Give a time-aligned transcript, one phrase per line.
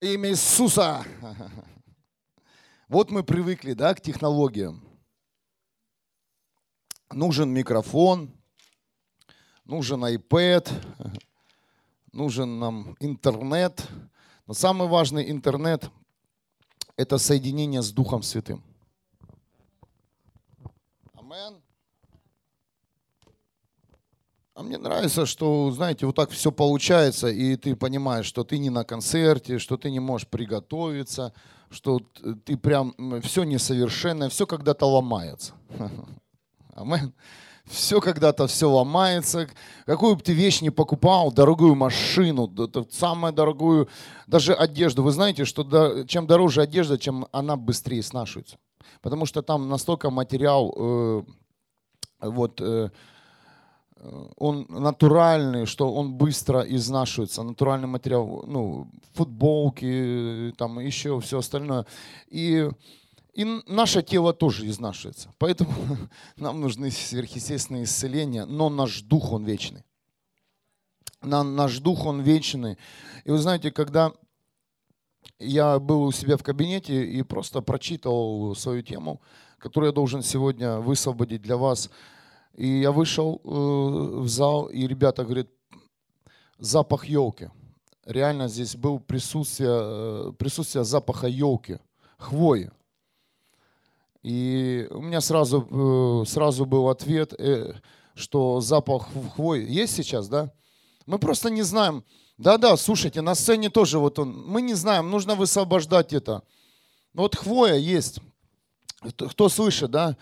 [0.00, 1.06] Имя Иисуса.
[2.86, 4.86] Вот мы привыкли, да, к технологиям.
[7.10, 8.30] Нужен микрофон,
[9.64, 10.70] нужен iPad,
[12.12, 13.88] нужен нам интернет.
[14.46, 15.90] Но самый важный интернет–
[16.96, 18.62] это соединение с Духом Святым.
[21.14, 21.62] Амен.
[24.56, 28.70] А мне нравится, что, знаете, вот так все получается, и ты понимаешь, что ты не
[28.70, 31.34] на концерте, что ты не можешь приготовиться,
[31.68, 32.00] что
[32.46, 35.52] ты прям, все несовершенное, все когда-то ломается.
[36.74, 37.12] Амен.
[37.66, 39.46] Все когда-то все ломается.
[39.84, 42.50] Какую бы ты вещь не покупал, дорогую машину,
[42.90, 43.90] самую дорогую,
[44.26, 45.02] даже одежду.
[45.02, 48.56] Вы знаете, что чем дороже одежда, чем она быстрее снашивается.
[49.02, 51.22] Потому что там настолько материал, э,
[52.20, 52.88] вот, э,
[54.36, 61.86] он натуральный, что он быстро изнашивается, натуральный материал, ну, футболки, там еще все остальное.
[62.28, 62.68] И,
[63.32, 65.32] и наше тело тоже изнашивается.
[65.38, 65.72] Поэтому
[66.36, 69.84] нам нужны сверхъестественные исцеления, но наш дух, он вечный.
[71.22, 72.76] Наш дух, он вечный.
[73.24, 74.12] И вы знаете, когда
[75.38, 79.20] я был у себя в кабинете и просто прочитал свою тему,
[79.58, 81.90] которую я должен сегодня высвободить для вас–
[82.56, 85.48] и я вышел э, в зал, и ребята говорят,
[86.58, 87.50] запах елки.
[88.06, 91.78] Реально здесь был присутствие, э, присутствие запаха елки,
[92.16, 92.70] хвои.
[94.22, 97.34] И у меня сразу, э, сразу был ответ,
[98.14, 100.50] что запах хвои есть сейчас, да?
[101.04, 102.04] Мы просто не знаем.
[102.38, 104.32] Да-да, слушайте, на сцене тоже вот он.
[104.46, 106.42] Мы не знаем, нужно высвобождать это.
[107.12, 108.20] Вот хвоя есть.
[109.30, 110.16] Кто слышит, да?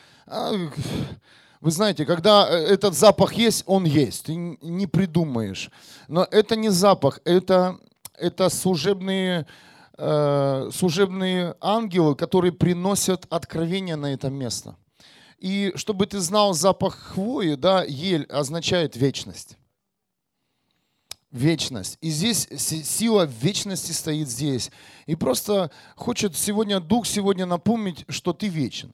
[1.64, 5.70] Вы знаете, когда э, этот запах есть, он есть, ты не придумаешь.
[6.08, 7.78] Но это не запах, это,
[8.18, 9.46] это служебные,
[9.96, 14.76] э, служебные ангелы, которые приносят откровение на это место.
[15.38, 19.56] И чтобы ты знал запах хвои, да, ель означает вечность.
[21.30, 21.96] Вечность.
[22.02, 24.70] И здесь сила вечности стоит здесь.
[25.06, 28.92] И просто хочет сегодня Дух сегодня напомнить, что ты вечен.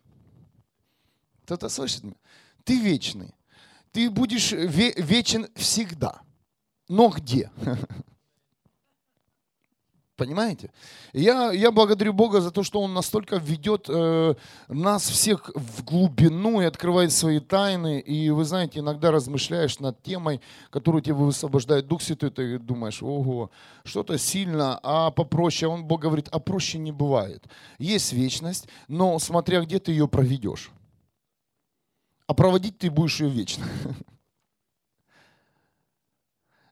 [1.42, 2.14] Кто-то слышит меня?
[2.70, 3.34] Ты вечный.
[3.90, 6.20] Ты будешь вечен всегда.
[6.88, 7.50] Но где?
[10.16, 10.70] Понимаете?
[11.12, 14.34] Я, я благодарю Бога за то, что Он настолько ведет э,
[14.68, 17.98] нас всех в глубину и открывает свои тайны.
[17.98, 23.50] И вы знаете, иногда размышляешь над темой, которую тебе высвобождает Дух Святой, ты думаешь, ого,
[23.82, 25.68] что-то сильно, а попроще.
[25.68, 27.44] Он, Бог говорит, а проще не бывает.
[27.80, 30.70] Есть вечность, но смотря где ты ее проведешь
[32.30, 33.66] а проводить ты будешь ее вечно.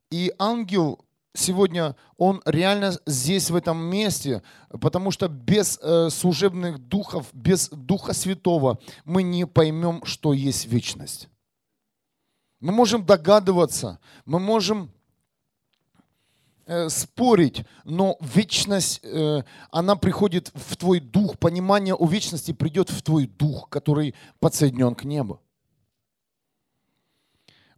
[0.08, 1.04] И ангел
[1.34, 8.12] сегодня, он реально здесь, в этом месте, потому что без э, служебных духов, без Духа
[8.12, 11.28] Святого мы не поймем, что есть вечность.
[12.60, 14.92] Мы можем догадываться, мы можем
[16.66, 19.42] э, спорить, но вечность, э,
[19.72, 25.02] она приходит в твой дух, понимание о вечности придет в твой дух, который подсоединен к
[25.02, 25.40] небу.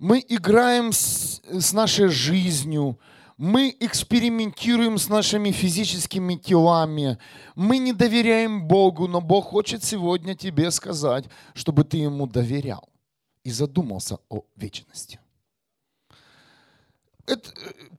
[0.00, 2.98] Мы играем с, с нашей жизнью,
[3.36, 7.18] мы экспериментируем с нашими физическими телами,
[7.54, 12.88] мы не доверяем Богу, но Бог хочет сегодня тебе сказать, чтобы ты Ему доверял
[13.44, 15.20] и задумался о вечности.
[17.26, 17.50] Это,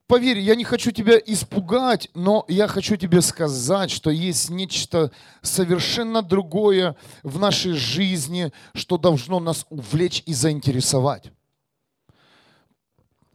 [0.08, 6.20] поверь, я не хочу тебя испугать, но я хочу тебе сказать, что есть нечто совершенно
[6.20, 11.30] другое в нашей жизни, что должно нас увлечь и заинтересовать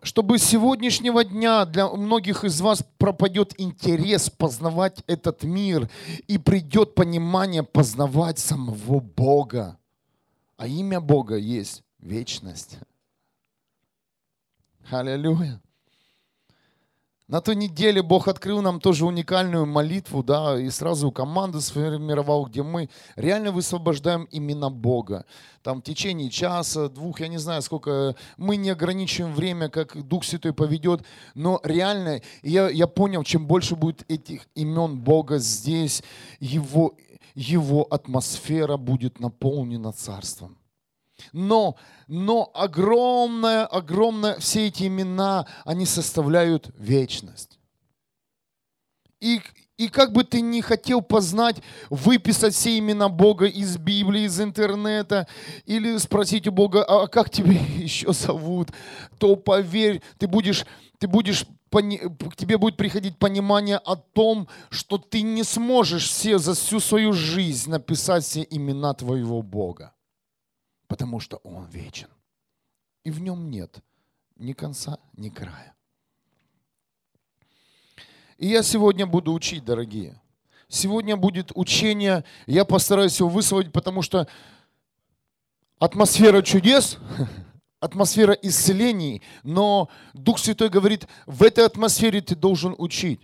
[0.01, 5.89] чтобы с сегодняшнего дня для многих из вас пропадет интерес познавать этот мир
[6.27, 9.77] и придет понимание познавать самого Бога.
[10.55, 12.77] А имя Бога есть вечность.
[14.89, 15.61] Аллилуйя.
[17.29, 22.63] На той неделе Бог открыл нам тоже уникальную молитву, да, и сразу команду сформировал, где
[22.63, 25.25] мы реально высвобождаем именно Бога.
[25.61, 30.23] Там в течение часа, двух, я не знаю сколько, мы не ограничиваем время, как Дух
[30.23, 31.03] Святой поведет,
[31.35, 36.03] но реально я, я понял, чем больше будет этих имен Бога здесь,
[36.39, 36.95] его,
[37.35, 40.56] его атмосфера будет наполнена Царством.
[41.33, 41.75] Но,
[42.07, 47.59] но огромное, огромное, все эти имена, они составляют вечность.
[49.19, 49.41] И,
[49.77, 51.57] и как бы ты ни хотел познать,
[51.89, 55.27] выписать все имена Бога из Библии, из интернета,
[55.65, 58.69] или спросить у Бога, а как тебя еще зовут,
[59.17, 60.65] то поверь, ты будешь,
[60.99, 66.53] ты будешь к тебе будет приходить понимание о том, что ты не сможешь все за
[66.53, 69.93] всю свою жизнь написать все имена твоего Бога,
[70.87, 72.09] потому что Он вечен.
[73.03, 73.81] И в нем нет
[74.39, 75.73] ни конца, ни края.
[78.37, 80.21] И я сегодня буду учить, дорогие.
[80.67, 84.27] Сегодня будет учение, я постараюсь его высвоить, потому что
[85.79, 86.97] атмосфера чудес,
[87.79, 93.21] атмосфера исцелений, но Дух Святой говорит, в этой атмосфере ты должен учить.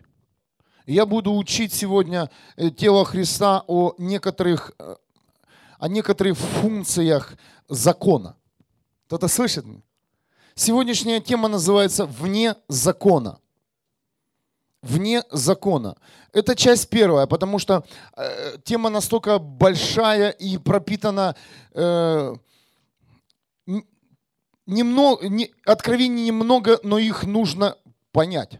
[0.85, 4.95] Я буду учить сегодня э, тело Христа о некоторых, э,
[5.79, 7.37] о некоторых функциях
[7.67, 8.35] закона.
[9.07, 9.65] Кто-то слышит?
[10.55, 13.39] Сегодняшняя тема называется «Вне закона».
[14.81, 15.95] Вне закона.
[16.33, 17.85] Это часть первая, потому что
[18.17, 21.35] э, тема настолько большая и пропитана
[21.71, 22.35] э,
[24.65, 27.77] немного, не, откровений немного, но их нужно
[28.11, 28.59] понять.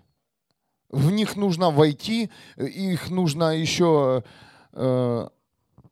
[0.90, 4.24] В них нужно войти, их нужно еще
[4.72, 5.28] э,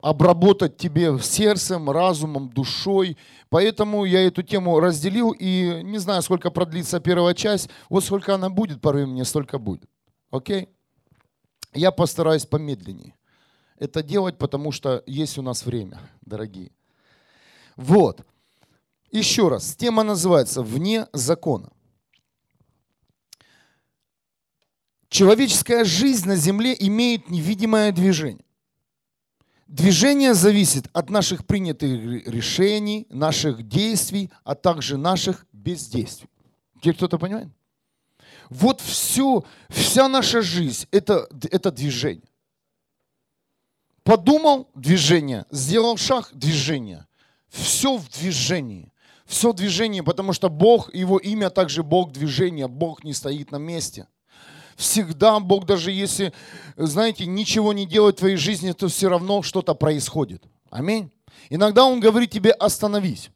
[0.02, 3.18] обработать тебе сердцем, разумом, душой.
[3.50, 8.50] Поэтому я эту тему разделил, и не знаю, сколько продлится первая часть, вот сколько она
[8.50, 9.90] будет, порой мне столько будет.
[10.32, 10.70] Окей?
[11.74, 13.16] Я постараюсь помедленнее
[13.82, 16.72] это делать, потому что есть у нас время, дорогие.
[17.76, 18.24] Вот.
[19.10, 21.72] Еще раз, тема называется «Вне закона».
[25.10, 28.46] Человеческая жизнь на земле имеет невидимое движение.
[29.72, 36.30] Движение зависит от наших принятых решений, наших действий, а также наших бездействий.
[36.82, 37.48] Теперь кто-то понимает?
[38.50, 42.28] Вот все, вся наша жизнь это, это движение.
[44.04, 47.08] Подумал– движение, сделал шаг– движение.
[47.48, 48.92] Все в движении
[49.32, 54.08] все движение, потому что Бог, Его имя также Бог движения, Бог не стоит на месте.
[54.82, 56.34] Всегда Бог, даже если,
[56.76, 60.44] знаете, ничего не делает в твоей жизни, то все равно что-то происходит.
[60.72, 61.12] Аминь.
[61.52, 63.30] Иногда Он говорит тебе остановись.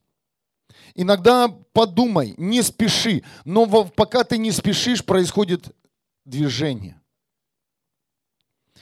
[0.96, 3.24] Иногда подумай, не спеши.
[3.44, 5.68] Но пока ты не спешишь, происходит
[6.26, 7.00] движение.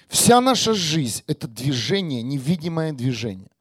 [0.07, 3.51] Вся наша жизнь– это движение, невидимое движение.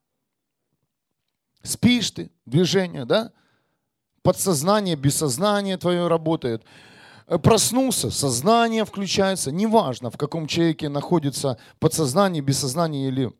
[1.64, 3.32] Спишь ты, движение, да?
[4.22, 6.62] подсознание, бессознание твое работает.
[7.32, 9.50] Э, проснулся, сознание включается.
[9.50, 13.32] Неважно, в каком человеке находится подсознание, бессознание или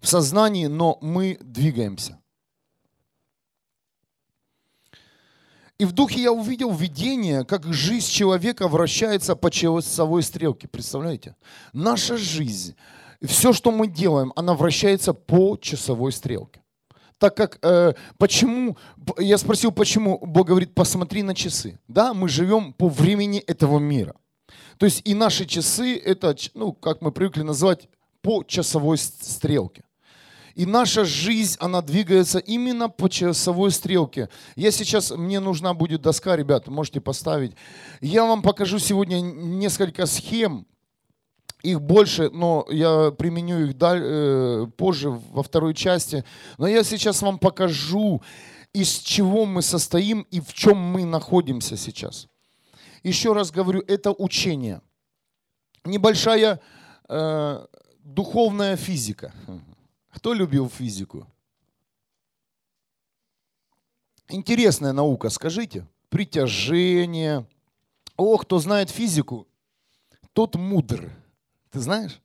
[0.00, 2.18] в сознании, но мы двигаемся.
[5.76, 10.66] И в духе я увидел видение, как жизнь человека вращается по часовой стрелке.
[10.66, 11.36] Представляете?
[11.74, 12.76] Наша жизнь,
[13.22, 16.59] все, что мы делаем, она вращается по часовой стрелке
[17.20, 18.78] так как э, почему,
[19.18, 21.78] я спросил, почему Бог говорит, посмотри на часы.
[21.86, 24.14] Да, мы живем по времени этого мира.
[24.78, 27.88] То есть и наши часы, это, ну, как мы привыкли называть,
[28.22, 29.84] по часовой стрелке.
[30.54, 34.30] И наша жизнь, она двигается именно по часовой стрелке.
[34.56, 37.52] Я сейчас, мне нужна будет доска, ребята, можете поставить.
[38.00, 40.66] Я вам покажу сегодня несколько схем,
[41.62, 46.24] их больше, но я применю их э, позже, во второй части.
[46.58, 48.22] Но я сейчас вам покажу,
[48.72, 52.28] из чего мы состоим и в чем мы находимся сейчас.
[53.02, 54.80] Еще раз говорю, это учение.
[55.84, 56.60] Небольшая
[57.08, 57.66] э,
[58.04, 59.32] духовная физика.
[60.10, 61.26] Кто любил физику?
[64.28, 65.86] Интересная наука, скажите.
[66.08, 67.46] Притяжение.
[68.16, 69.48] О, кто знает физику,
[70.32, 71.10] тот мудр.
[71.70, 72.20] Ты знаешь?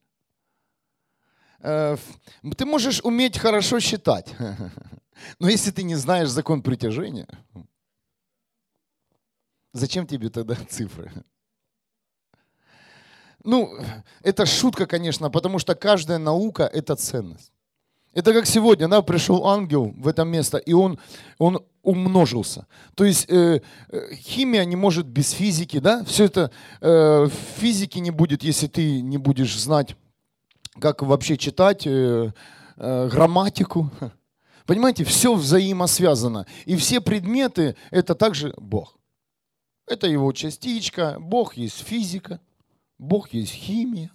[1.59, 1.97] Э,
[2.57, 4.33] ты можешь уметь хорошо считать,
[5.39, 7.27] но если ты не знаешь закон притяжения,
[9.73, 11.11] зачем тебе тогда цифры?
[13.43, 13.77] Ну,
[14.21, 17.54] это шутка, конечно, потому что каждая наука– это ценность.
[18.15, 20.97] Это как сегодня, да, пришел ангел в это место, и он,
[21.37, 22.65] он умножился.
[22.95, 26.01] То есть э, э, химия не может без физики, да?
[26.05, 29.97] Все это э, физики не будет, если ты не будешь знать,
[30.79, 32.31] как вообще читать э,
[32.77, 33.91] э, грамматику.
[34.65, 36.45] Понимаете, все взаимосвязано.
[36.63, 38.97] И все предметы– это также Бог.
[39.87, 41.17] Это его частичка.
[41.19, 42.39] Бог есть физика,
[42.97, 44.11] Бог есть химия.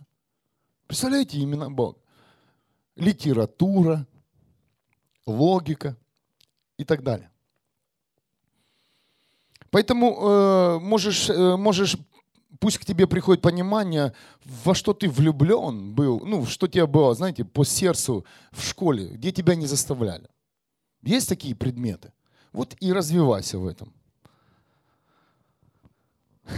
[0.87, 2.00] Представляете, именно Бог
[3.00, 4.07] литература,
[5.26, 5.97] логика
[6.76, 7.30] и так далее.
[9.71, 11.97] Поэтому э, можешь, э, можешь,
[12.59, 14.12] пусть к тебе приходит понимание,
[14.45, 19.30] во что ты влюблен был, ну, что тебе было, знаете, по сердцу в школе, где
[19.30, 20.28] тебя не заставляли.
[21.02, 22.12] Есть такие предметы.
[22.52, 23.92] Вот и развивайся в этом.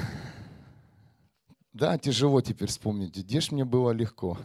[1.75, 4.37] Да, тяжело теперь вспомнить, где ж мне было легко.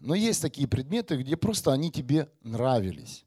[0.00, 3.24] Но есть такие предметы, где просто они тебе нравились.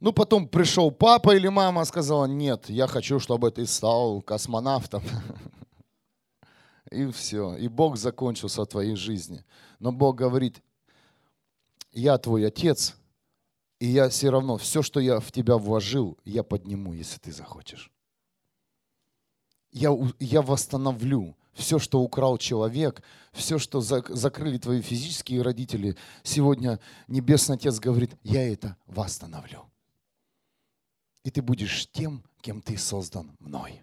[0.00, 5.02] Ну, потом пришел папа или мама, сказала, нет, я хочу, чтобы ты стал космонавтом.
[6.92, 7.56] И все.
[7.56, 9.44] И Бог закончился в твоей жизни.
[9.80, 10.62] Но Бог говорит,
[11.90, 12.96] я твой отец,
[13.80, 17.90] и я все равно, все, что я в тебя вложил, я подниму, если ты захочешь.
[19.70, 25.96] Я, я восстановлю все, что украл человек, все, что закрыли твои физические родители.
[26.22, 29.68] Сегодня Небесный Отец говорит, я это восстановлю
[31.28, 33.82] и ты будешь тем, кем ты создан мной.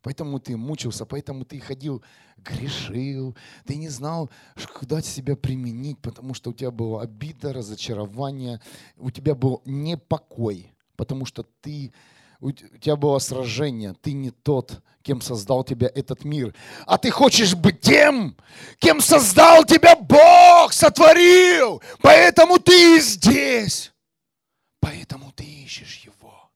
[0.00, 2.02] Поэтому ты мучился, поэтому ты ходил,
[2.38, 4.30] грешил, ты не знал,
[4.78, 8.62] куда себя применить, потому что у тебя была обида, разочарование,
[8.96, 11.92] у тебя был непокой, потому что ты,
[12.48, 16.54] у тебя было сражение, ты не тот, кем создал тебя этот мир,
[16.86, 18.36] а ты хочешь быть тем,
[18.78, 23.92] кем создал тебя Бог, сотворил, поэтому ты здесь,
[24.80, 26.50] поэтому ты ищешь Его.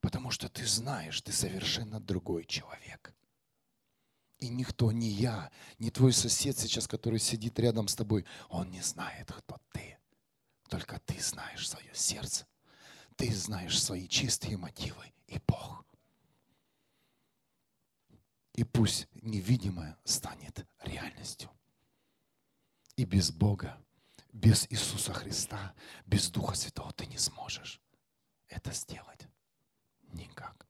[0.00, 3.12] Потому что ты знаешь, ты совершенно другой человек.
[4.38, 8.80] И никто, ни я, ни твой сосед сейчас, который сидит рядом с тобой, он не
[8.80, 9.98] знает, кто ты.
[10.68, 12.46] Только ты знаешь свое сердце.
[13.18, 15.84] Ты знаешь свои чистые мотивы и Бог.
[18.54, 21.50] И пусть невидимое станет реальностью.
[22.94, 23.76] И без Бога,
[24.32, 25.74] без Иисуса Христа,
[26.06, 27.80] без Духа Святого ты не сможешь
[28.46, 29.26] это сделать.
[30.12, 30.68] Никак.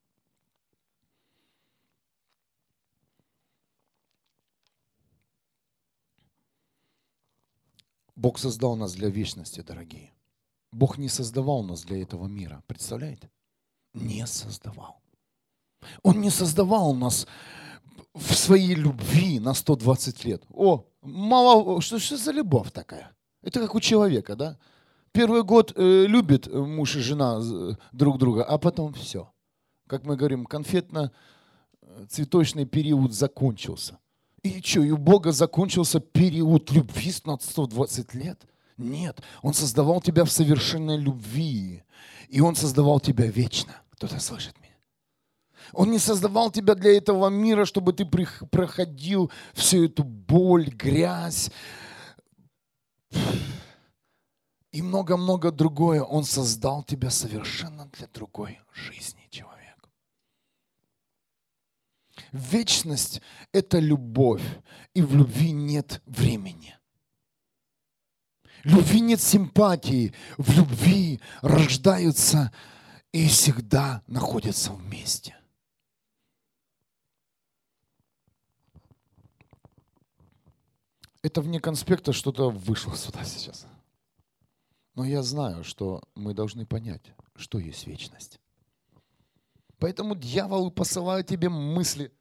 [8.16, 10.17] Бог создал нас для вечности, дорогие.
[10.72, 12.62] Бог не создавал нас для этого мира.
[12.66, 13.30] Представляете?
[13.94, 15.00] Не создавал.
[16.02, 17.26] Он не создавал нас
[18.14, 20.42] в своей любви на 120 лет.
[20.50, 23.12] О, мало, что, что за любовь такая?
[23.42, 24.58] Это как у человека, да?
[25.12, 29.32] Первый год э, любит муж и жена э, друг друга, а потом все.
[29.86, 33.98] Как мы говорим, конфетно-цветочный период закончился.
[34.42, 38.46] И что, и у Бога закончился период любви на 120 лет?
[38.78, 41.82] Нет, Он создавал тебя в совершенной любви.
[42.28, 43.74] И Он создавал тебя вечно.
[43.90, 44.68] Кто-то слышит меня?
[45.72, 51.50] Он не создавал тебя для этого мира, чтобы ты проходил всю эту боль, грязь,
[54.70, 56.02] и много-много другое.
[56.02, 59.90] Он создал тебя совершенно для другой жизни, человек.
[62.32, 63.20] Вечность–
[63.52, 64.44] это любовь,
[64.94, 66.77] и в любви нет времени.
[68.68, 72.52] Любви нет симпатии, в любви рождаются
[73.12, 75.34] и всегда находятся вместе.
[81.22, 83.66] Это вне конспекта что-то вышло сюда сейчас.
[84.94, 88.38] Но я знаю, что мы должны понять, что есть вечность.
[89.78, 92.12] Поэтому дьявол посылает тебе мысли,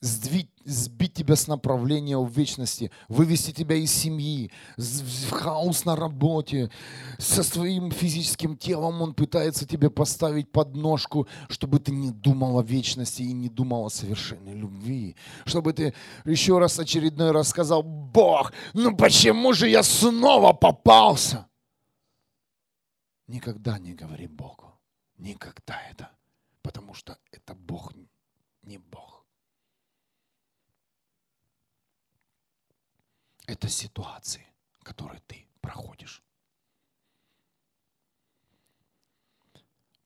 [0.00, 6.70] сдвить, сбить тебя с направления в вечности, вывести тебя из семьи, в хаос на работе,
[7.18, 13.22] со своим физическим телом он пытается тебе поставить подножку, чтобы ты не думал о вечности
[13.22, 18.96] и не думал о совершенной любви, чтобы ты еще раз очередной раз сказал, Бог, ну
[18.96, 21.46] почему же я снова попался?
[23.26, 24.72] Никогда не говори Богу.
[25.18, 26.10] Никогда это.
[26.62, 27.92] Потому что это Бог
[28.62, 29.17] не Бог.
[33.48, 34.46] Это ситуации,
[34.82, 36.22] которые ты проходишь.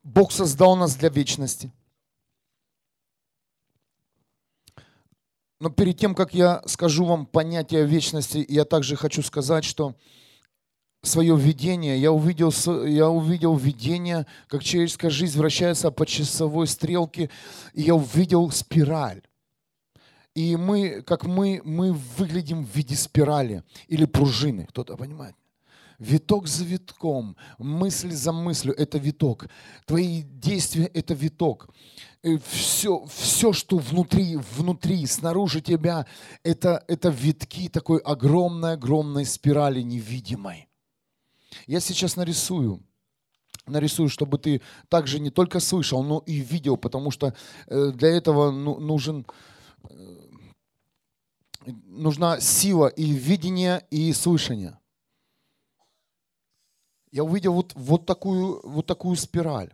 [0.04, 1.72] Бог создал нас для вечности.
[5.58, 9.96] Но перед тем, как я скажу вам понятие вечности, я также хочу сказать, что
[11.02, 12.52] свое видение, я увидел,
[12.86, 17.28] я увидел видение, как человеческая жизнь вращается по часовой стрелке,
[17.74, 19.22] и я увидел спираль.
[20.34, 25.36] И мы, как мы, мы выглядим в виде спирали или пружины, кто-то понимает?
[25.98, 29.46] Виток за витком, мысль за мыслью– это виток.
[29.86, 31.68] Твои действия– это виток.
[32.50, 36.06] Все, все, что внутри, внутри, снаружи тебя,
[36.42, 40.68] это, это витки такой огромной-огромной спирали невидимой.
[41.66, 42.82] Я сейчас нарисую
[43.66, 47.34] нарисую, чтобы ты также не только слышал, но и видел, потому что
[47.68, 49.24] э, для этого ну, нужен,
[49.88, 50.16] э,
[51.64, 54.78] нужна сила и видения, и слышания.
[57.10, 59.72] Я увидел вот, вот, такую, вот такую спираль.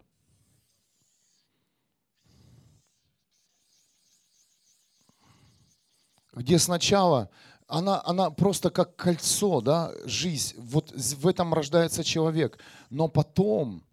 [6.39, 7.31] где сначала
[7.67, 13.85] она, она просто как кольцо, да, жизнь, вот в этом рождается человек, но потом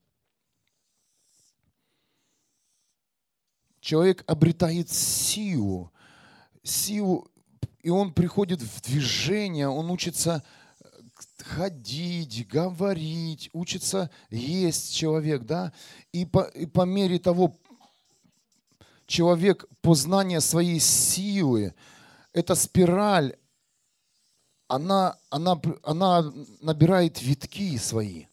[3.81, 5.91] человек обретает силу,
[6.63, 7.29] силу,
[7.85, 10.43] и он приходит в движение, он учится
[11.37, 15.71] ходить, говорить, учится есть человек, да,
[16.11, 17.55] и по, и по мере того,
[19.05, 21.75] человек познания своей силы,
[22.33, 23.35] эта спираль,
[24.67, 28.25] она, она, она набирает витки свои.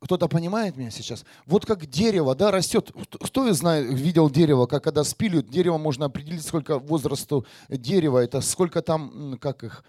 [0.00, 1.24] Кто-то понимает меня сейчас?
[1.46, 2.92] Вот как дерево, да, растет.
[3.20, 8.80] Кто знает, видел дерево, как когда спиливают, дерево можно определить, сколько возрасту дерева, это сколько
[8.80, 9.84] там, как их,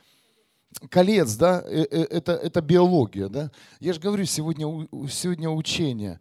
[0.89, 3.51] колец, да, э, э, это, это биология, да.
[3.79, 6.19] Я же говорю, сегодня, сегодня учение.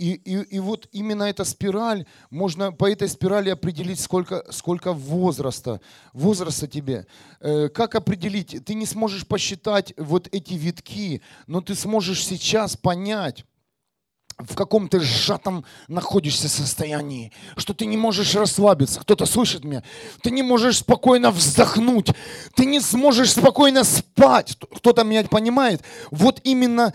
[0.00, 5.82] И, и, и вот именно эта спираль, можно по этой спирали определить, сколько, сколько возраста,
[6.14, 7.06] возраста тебе.
[7.40, 8.64] Э, как определить?
[8.64, 13.44] Ты не сможешь посчитать вот эти витки, но ты сможешь сейчас понять,
[14.48, 19.00] в каком то сжатом находишься состоянии, что ты не можешь расслабиться.
[19.00, 19.82] Кто-то слышит меня?
[20.22, 22.10] Ты не можешь спокойно вздохнуть.
[22.54, 24.56] Ты не сможешь спокойно спать.
[24.76, 25.82] Кто-то меня понимает?
[26.10, 26.94] Вот именно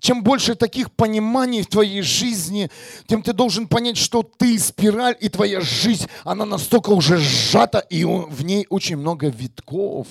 [0.00, 2.70] чем больше таких пониманий в твоей жизни,
[3.06, 8.04] тем ты должен понять, что ты спираль, и твоя жизнь, она настолько уже сжата, и
[8.04, 10.06] в ней очень много витков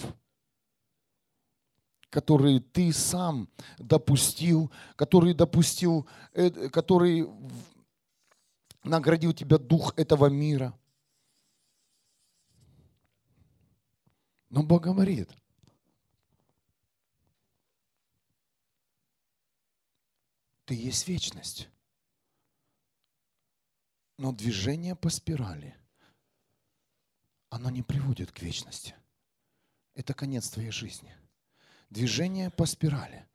[2.13, 7.27] которые ты сам допустил, который допустил, э, который
[8.83, 10.77] наградил тебя дух этого мира.
[14.49, 15.31] Но Бог говорит,
[20.65, 21.67] ты есть вечность.
[24.19, 25.75] Но движение по спирали,
[27.49, 28.93] оно не приводит к вечности.
[29.95, 31.17] Это конец твоей жизни.
[31.93, 33.27] Движение по спирали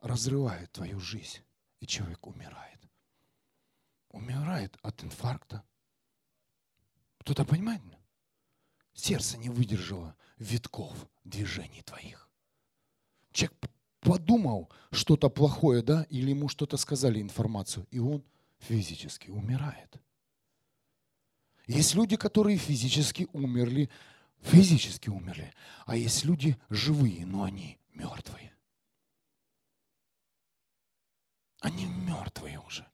[0.00, 1.40] разрывает твою жизнь,
[1.80, 2.80] и человек умирает.
[4.08, 5.62] Умирает от инфаркта.
[7.18, 7.98] Кто-то понимает меня?
[8.94, 12.30] Сердце не выдержало витков движений твоих.
[13.32, 13.58] Человек
[14.00, 18.24] подумал что-то плохое, да, или ему что-то сказали информацию, и он
[18.56, 20.00] физически умирает.
[21.66, 23.90] Есть люди, которые физически умерли
[24.42, 25.52] физически умерли,
[25.86, 28.54] а есть люди живые, но они мертвые.
[31.60, 32.86] Они мертвые уже.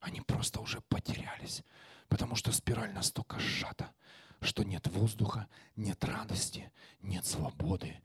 [0.00, 1.62] Они просто уже потерялись,
[2.08, 3.94] потому что спираль настолько сжата,
[4.40, 8.02] что нет воздуха, нет радости, нет свободы,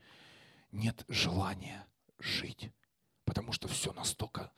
[0.70, 1.86] нет желания
[2.18, 2.70] жить,
[3.24, 4.52] потому что все настолько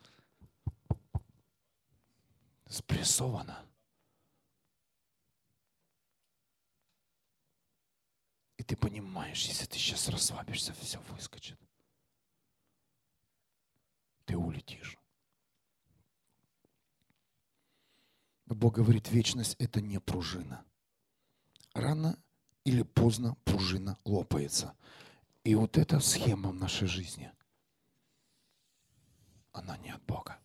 [2.67, 3.65] спрессовано.
[8.57, 11.59] И ты понимаешь, если ты сейчас расслабишься, все выскочит.
[14.25, 14.95] Ты улетишь.
[18.45, 20.63] Бог говорит, вечность– это не пружина.
[21.73, 22.21] Рано
[22.63, 24.77] или поздно пружина лопается.
[25.43, 27.31] И вот эта схема в нашей жизни,
[29.51, 30.39] она не от Бога.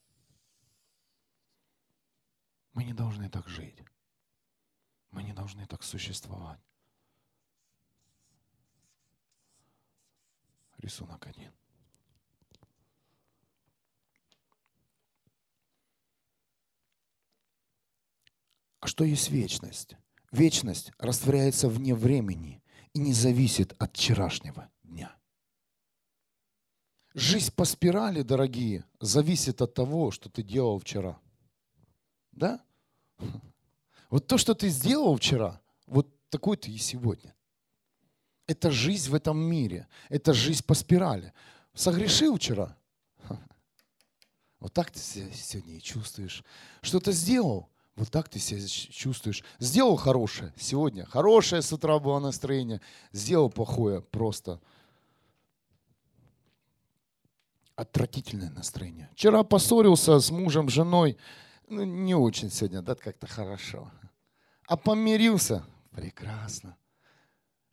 [2.72, 3.84] Мы не должны так жить.
[5.10, 6.60] Мы не должны так существовать.
[10.85, 11.51] Рисунок один.
[18.81, 19.97] А что есть вечность?
[20.31, 25.16] Вечность растворяется вне времени и не зависит от вчерашнего дня.
[27.14, 31.18] Жизнь по спирали, дорогие, зависит от того, что ты делал вчера.
[32.33, 32.62] Да?
[34.11, 37.35] Вот то, что ты сделал вчера, вот такой ты и сегодня.
[38.46, 39.88] Это жизнь в этом мире.
[40.09, 41.33] Это жизнь по спирали.
[41.74, 42.76] Согрешил вчера.
[44.61, 46.42] Вот так ты себя сегодня и чувствуешь.
[46.83, 47.68] Что-то сделал.
[47.96, 49.44] Вот так ты себя чувствуешь.
[49.59, 51.04] Сделал хорошее сегодня.
[51.07, 52.80] Хорошее с утра было настроение.
[53.12, 54.61] Сделал плохое просто.
[57.76, 59.11] Отвратительное настроение.
[59.14, 61.16] Вчера поссорился с мужем, женой.
[61.68, 63.90] Ну, не очень сегодня, да, как-то хорошо.
[64.66, 65.64] А помирился.
[65.90, 66.76] Прекрасно.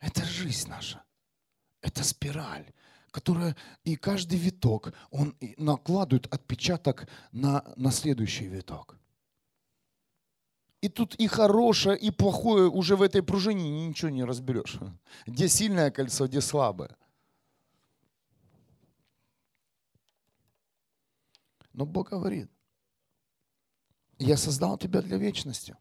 [0.02, 1.02] Это жизнь наша.
[1.80, 2.72] Это спираль,
[3.12, 8.98] которая и каждый виток, он накладывает отпечаток на, на следующий виток.
[10.80, 14.78] И тут и хорошее, и плохое уже в этой пружине ничего не разберешь.
[15.24, 16.96] Где сильное кольцо, где слабое.
[21.72, 22.50] Но Бог говорит,
[24.18, 25.76] я создал тебя для вечности.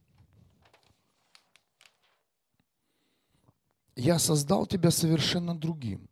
[3.95, 6.07] Я создал тебя совершенно другим.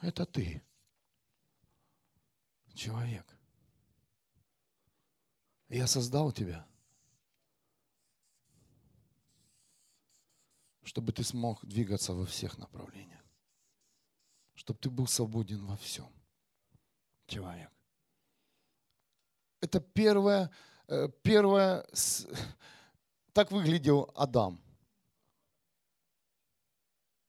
[0.00, 0.62] Это ты,
[2.74, 3.26] человек.
[5.68, 6.66] Я создал тебя,
[10.82, 13.24] чтобы ты смог двигаться во всех направлениях,
[14.54, 16.12] чтобы ты был свободен во всем,
[17.26, 17.70] человек.
[19.60, 20.50] Это первое,
[21.22, 21.86] первое,
[23.32, 24.60] так выглядел Адам.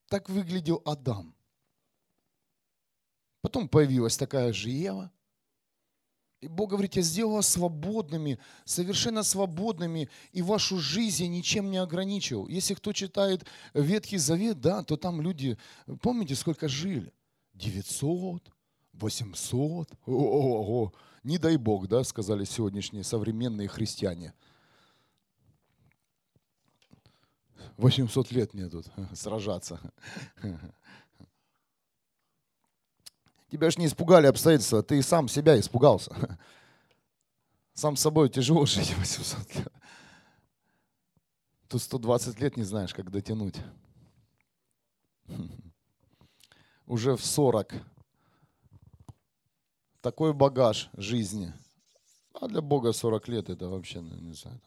[0.08, 1.34] Так выглядел Адам.
[3.42, 5.12] Потом появилась такая же Ева.
[6.44, 11.78] И Бог говорит, я сделал вас свободными, совершенно свободными, и вашу жизнь я ничем не
[11.78, 12.50] ограничил.
[12.50, 15.58] Если кто читает Ветхий Завет, да, то там люди,
[16.02, 17.14] помните, сколько жили?
[17.54, 18.52] 900,
[18.92, 20.92] 800, о-о-о,
[21.24, 24.34] не дай Бог, да, сказали сегодняшние современные христиане.
[27.78, 29.80] 800 лет мне тут сражаться.
[33.50, 36.40] Тебя же не испугали обстоятельства, ты сам себя испугался.
[37.76, 39.74] Сам с собой тяжело жить 800 лет.
[41.68, 43.56] Тут 120 лет не знаешь, как дотянуть.
[46.86, 47.74] Уже в 40.
[50.04, 51.54] Такой багаж жизни.
[52.34, 54.60] А для Бога 40 лет это вообще, ну, не знаю.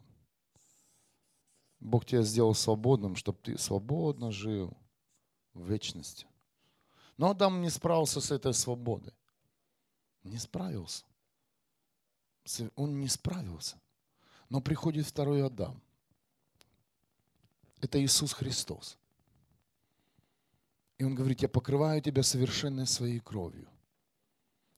[1.78, 4.72] Бог тебя сделал свободным, чтобы ты свободно жил
[5.52, 6.26] в вечности.
[7.18, 9.12] Но Адам не справился с этой свободой.
[10.22, 11.04] Не справился.
[12.74, 13.76] Он не справился.
[14.48, 15.82] Но приходит второй Адам.
[17.82, 18.96] Это Иисус Христос.
[20.96, 23.68] И Он говорит, я покрываю тебя совершенной своей кровью.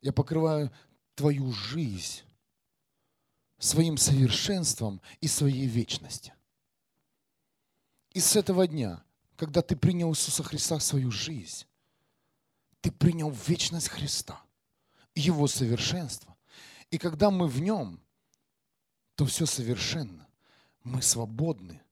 [0.01, 0.71] Я покрываю
[1.15, 2.23] твою жизнь
[3.59, 6.33] своим совершенством и своей вечностью.
[8.13, 9.03] И с этого дня,
[9.37, 11.67] когда ты принял Иисуса Христа в свою жизнь,
[12.81, 14.41] ты принял вечность Христа,
[15.15, 16.37] Его совершенство.
[16.91, 18.01] И когда мы в Нем,
[19.17, 20.29] то все совершенно.
[20.85, 21.83] Мы свободны.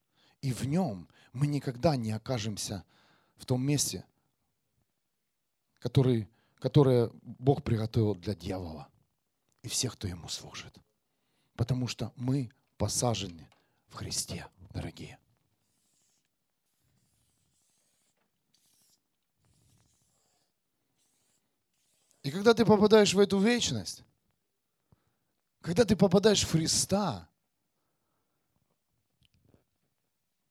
[0.43, 2.85] И в Нем мы никогда не окажемся
[3.37, 4.05] в том месте,
[5.81, 8.89] который, которое Бог приготовил для дьявола
[9.63, 10.77] и всех, кто Ему служит.
[11.55, 13.49] Потому что мы посажены
[13.89, 15.19] в Христе, дорогие.
[22.23, 24.03] И когда ты попадаешь в эту вечность,
[25.61, 27.29] когда ты попадаешь в Христа,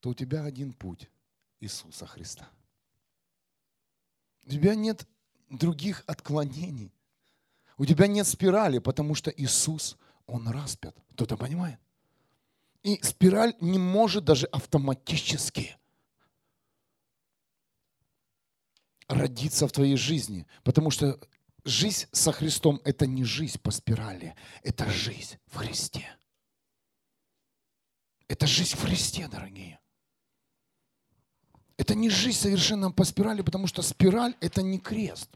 [0.00, 1.10] то у тебя один путь–
[1.60, 2.48] Иисуса Христа.
[4.46, 5.06] У тебя нет
[5.48, 6.92] других отклонений.
[7.78, 10.96] У тебя нет спирали, потому что Иисус, Он распят.
[11.12, 11.78] Кто-то понимает?
[12.82, 15.76] И спираль не может даже автоматически
[19.08, 21.18] родиться в твоей жизни, потому что
[21.64, 26.16] жизнь со Христом– это не жизнь по спирали, это жизнь в Христе.
[28.28, 29.80] Это жизнь в Христе, дорогие.
[31.76, 35.30] Это не жизнь совершенно по спирали, потому что спираль– это не крест.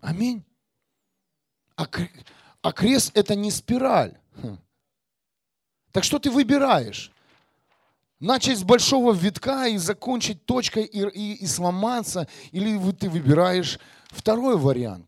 [0.00, 0.44] Аминь.
[1.76, 1.86] А,
[2.62, 4.18] а крест– это не спираль.
[4.36, 4.58] Хм.
[5.92, 7.12] Так что ты выбираешь?
[8.18, 12.28] Начать с большого витка и закончить точкой и, и, и сломаться?
[12.50, 13.78] Или ты выбираешь
[14.10, 15.06] второй вариант?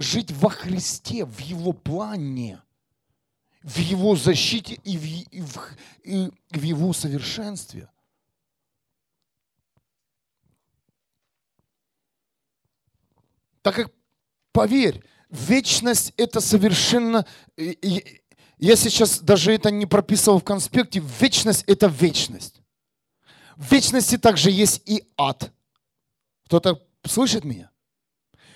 [0.00, 2.60] жить во Христе, в Его плане,
[3.62, 5.58] в Его защите и в, и в,
[6.02, 7.88] и в Его совершенстве.
[13.62, 13.92] Так как,
[14.52, 17.26] поверь, вечность это совершенно...
[17.56, 21.02] Я сейчас даже это не прописывал в конспекте.
[21.20, 22.60] Вечность это вечность.
[23.56, 25.52] В вечности также есть и ад.
[26.46, 27.70] Кто-то слышит меня?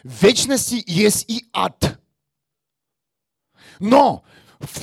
[0.03, 1.99] В вечности есть и ад.
[3.79, 4.25] Но
[4.61, 4.81] в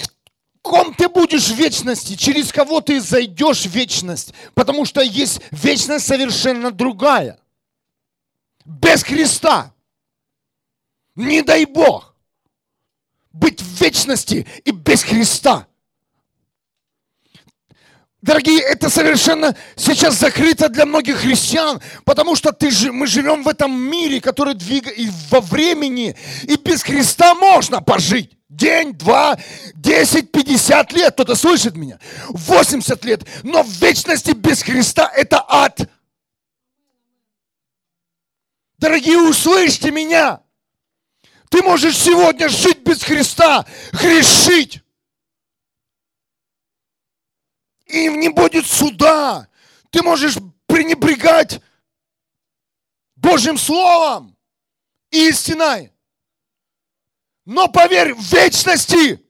[0.62, 6.06] ком ты будешь в вечности, через кого ты зайдешь в вечность, потому что есть вечность
[6.06, 7.40] совершенно другая.
[8.66, 9.74] Без Христа.
[11.16, 12.16] Не дай Бог
[13.32, 15.68] быть в вечности и без Христа.
[18.22, 23.72] Дорогие, это совершенно сейчас закрыто для многих христиан, потому что ты, мы живем в этом
[23.72, 28.38] мире, который двигается во времени, и без Христа можно пожить.
[28.48, 29.40] День, два,
[29.74, 35.90] десять, пятьдесят лет, кто-то слышит меня, восемьдесят лет, но в вечности без Христа это ад.
[38.78, 40.42] Дорогие, услышьте меня.
[41.52, 44.82] Ты можешь сегодня жить без Христа, грешить.
[47.88, 49.50] И не будет суда.
[49.90, 51.62] Ты можешь пренебрегать
[53.18, 54.38] Божьим Словом
[55.10, 55.92] и истиной.
[57.44, 59.22] Но поверь, в вечности,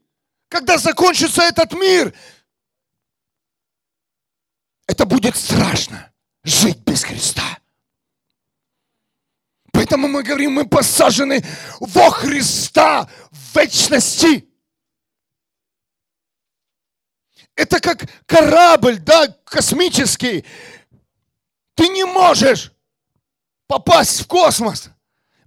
[0.47, 2.13] когда закончится этот мир,
[4.85, 7.60] это будет страшно жить без Христа.
[9.81, 11.43] Поэтому мы говорим, мы посажены
[11.79, 14.47] во Христа в вечности.
[17.55, 20.45] Это как корабль, да, космический.
[21.73, 22.71] Ты не можешь
[23.65, 24.91] попасть в космос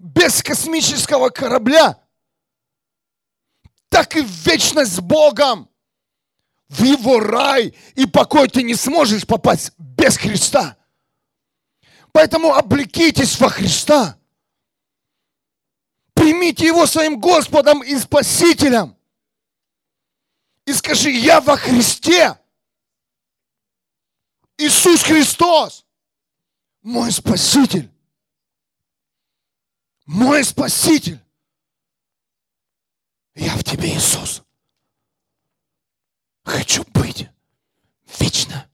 [0.00, 2.02] без космического корабля.
[3.88, 5.70] Так и в вечность с Богом.
[6.68, 10.76] В его рай и покой ты не сможешь попасть без Христа.
[12.10, 14.18] Поэтому облекитесь во Христа.
[16.24, 18.96] Примите Его своим Господом и Спасителем.
[20.64, 22.40] И скажи, я во Христе.
[24.56, 25.84] Иисус Христос,
[26.80, 27.90] мой Спаситель.
[30.06, 31.20] Мой Спаситель.
[33.34, 34.42] Я в тебе, Иисус.
[36.42, 37.28] Хочу быть
[38.18, 38.66] вечно.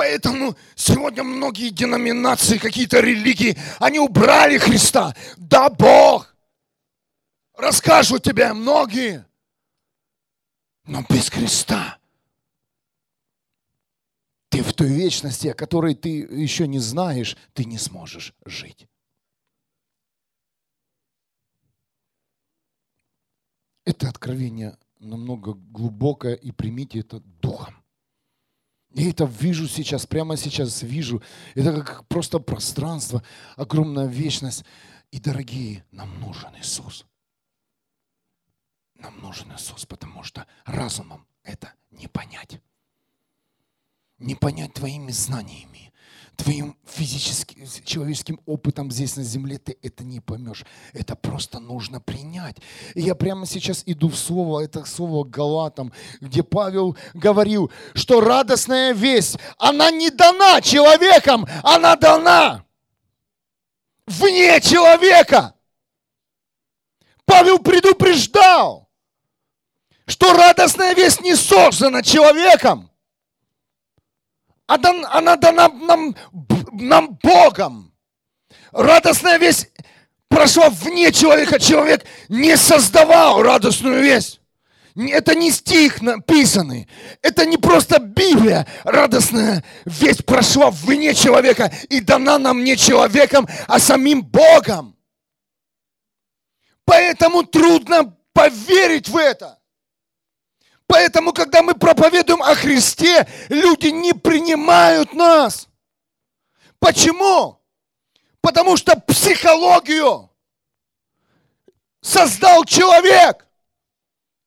[0.00, 5.14] Поэтому сегодня многие деноминации, какие-то религии, они убрали Христа.
[5.36, 6.34] Да, Бог.
[7.54, 9.26] Расскажут тебе многие.
[10.86, 11.98] Но без Христа
[14.48, 18.88] ты в той вечности, о которой ты еще не знаешь, ты не сможешь жить.
[23.84, 27.79] Это откровение намного глубокое, и примите это духом.
[28.92, 31.22] Я это вижу сейчас, прямо сейчас вижу.
[31.54, 33.22] Это как просто пространство,
[33.56, 34.64] огромная вечность.
[35.12, 37.06] И, дорогие, нам нужен Иисус.
[38.96, 42.60] Нам нужен Иисус, потому что разумом это не понять.
[44.18, 45.89] Не понять твоими знаниями,
[46.36, 50.64] твоим физическим, человеческим опытом здесь на земле ты это не поймешь.
[50.92, 52.56] Это просто нужно принять.
[52.94, 58.92] И я прямо сейчас иду в слово, это слово Галатам, где Павел говорил, что радостная
[58.92, 62.64] весть, она не дана человеком, она дана
[64.10, 65.54] вне человека.
[67.24, 68.90] Павел предупреждал,
[70.06, 72.89] что радостная весть не создана человеком,
[74.70, 76.14] она дана нам,
[76.72, 77.92] нам Богом.
[78.72, 79.68] Радостная весть
[80.28, 81.58] прошла вне человека.
[81.58, 84.40] Человек не создавал радостную весть.
[84.96, 86.88] Это не стих написанный.
[87.22, 88.66] Это не просто Библия.
[88.84, 94.96] Радостная весть прошла вне человека и дана нам не человеком, а самим Богом.
[96.84, 99.59] Поэтому трудно поверить в это.
[100.90, 105.68] Поэтому, когда мы проповедуем о Христе, люди не принимают нас.
[106.80, 107.60] Почему?
[108.40, 110.28] Потому что психологию
[112.00, 113.46] создал человек.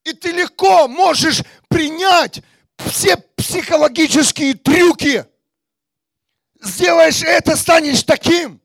[0.03, 2.41] И ты легко можешь принять
[2.75, 5.25] все психологические трюки.
[6.61, 8.59] Сделаешь это, станешь таким.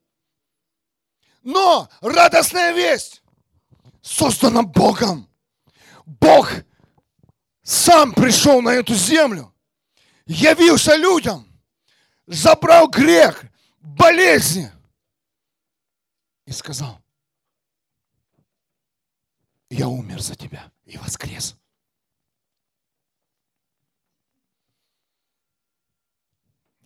[1.44, 3.22] Но радостная весть
[4.02, 5.30] создана Богом.
[6.04, 6.50] Бог
[7.68, 9.54] сам пришел на эту землю,
[10.24, 11.46] явился людям,
[12.26, 13.44] забрал грех,
[13.80, 14.72] болезни
[16.46, 16.98] и сказал,
[19.68, 21.56] я умер за тебя и воскрес.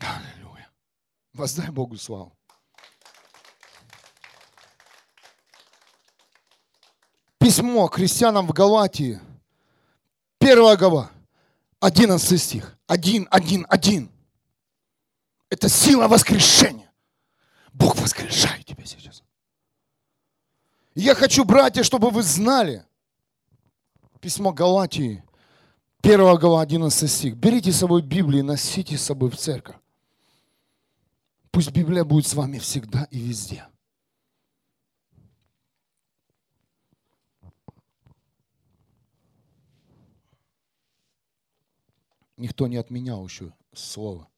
[0.01, 0.69] Аллилуйя.
[1.33, 2.37] Воздай Богу славу.
[7.39, 9.21] Письмо к христианам в Галатии–
[10.43, 11.09] Первая глава,
[11.79, 12.77] 11 стих.
[12.89, 14.11] Один, один, один.
[15.49, 16.91] Это сила воскрешения.
[17.73, 19.23] Бог воскрешает тебя сейчас.
[20.97, 22.85] Я хочу, братья, чтобы вы знали.
[24.21, 25.23] Письмо Галатии,
[26.03, 27.37] 1 глава, 11 стих.
[27.37, 29.77] Берите с собой Библию и носите с собой в церковь.
[31.53, 33.65] Пусть Библия будет с вами всегда и везде.
[42.43, 44.29] Никто не отменял еще слово.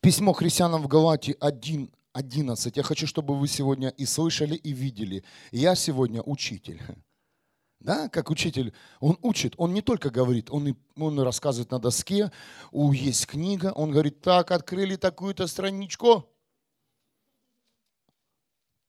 [0.00, 2.76] Письмо христианам в Галатии 1, 11.
[2.76, 5.22] Я хочу, чтобы вы сегодня и слышали, и видели.
[5.52, 6.82] Я сегодня учитель.
[7.80, 12.32] Да, как учитель, он учит, он не только говорит, он, и, он рассказывает на доске,
[12.72, 16.28] у есть книга, он говорит, так, открыли такую-то страничку.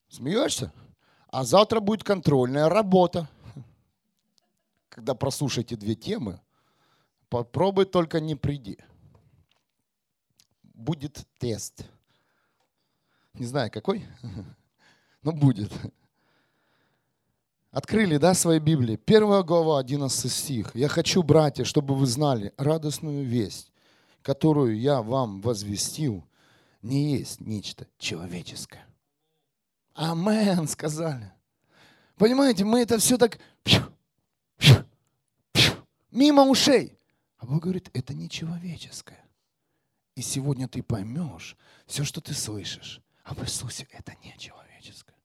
[0.08, 0.73] Смеешься?
[1.28, 3.30] А завтра будет контрольная работа.
[4.89, 6.41] Когда прослушаете две темы,
[7.30, 8.78] попробуй только не приди.
[10.63, 11.86] Будет тест.
[13.34, 14.06] Не знаю, какой,
[15.23, 15.71] но будет.
[17.71, 18.95] Открыли, да, свои Библии?
[18.95, 20.75] Первая глава, 11 стих.
[20.75, 23.71] «Я хочу, братья, чтобы вы знали радостную весть,
[24.23, 26.25] которую я вам возвестил,
[26.82, 28.86] не есть нечто человеческое».
[29.93, 31.32] Амен, сказали.
[32.15, 33.38] Понимаете, мы это все так
[36.12, 37.00] мимо ушей.
[37.38, 39.26] А Бог говорит, это не человеческое.
[40.15, 45.15] И сегодня ты поймешь, все, что ты слышишь об Иисусе, это не человеческое.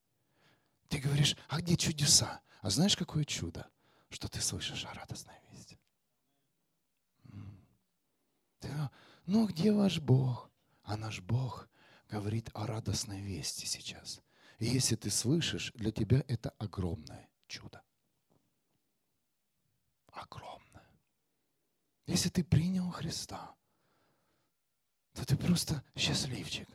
[0.88, 2.40] Ты говоришь, а где чудеса?
[2.60, 3.68] А знаешь, какое чудо?
[4.10, 5.80] Что ты слышишь о радостной вести.
[8.60, 8.70] Ты,
[9.26, 10.50] ну, где ваш Бог?
[10.84, 11.68] А наш Бог
[12.08, 14.20] говорит о радостной вести сейчас.
[14.58, 17.82] И если ты слышишь, для тебя это огромное чудо.
[20.12, 20.63] Огромное.
[22.06, 23.54] Если ты принял Христа,
[25.14, 26.68] то ты просто счастливчик.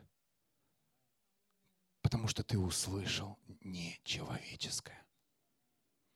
[2.02, 5.06] Потому что ты услышал нечеловеческое.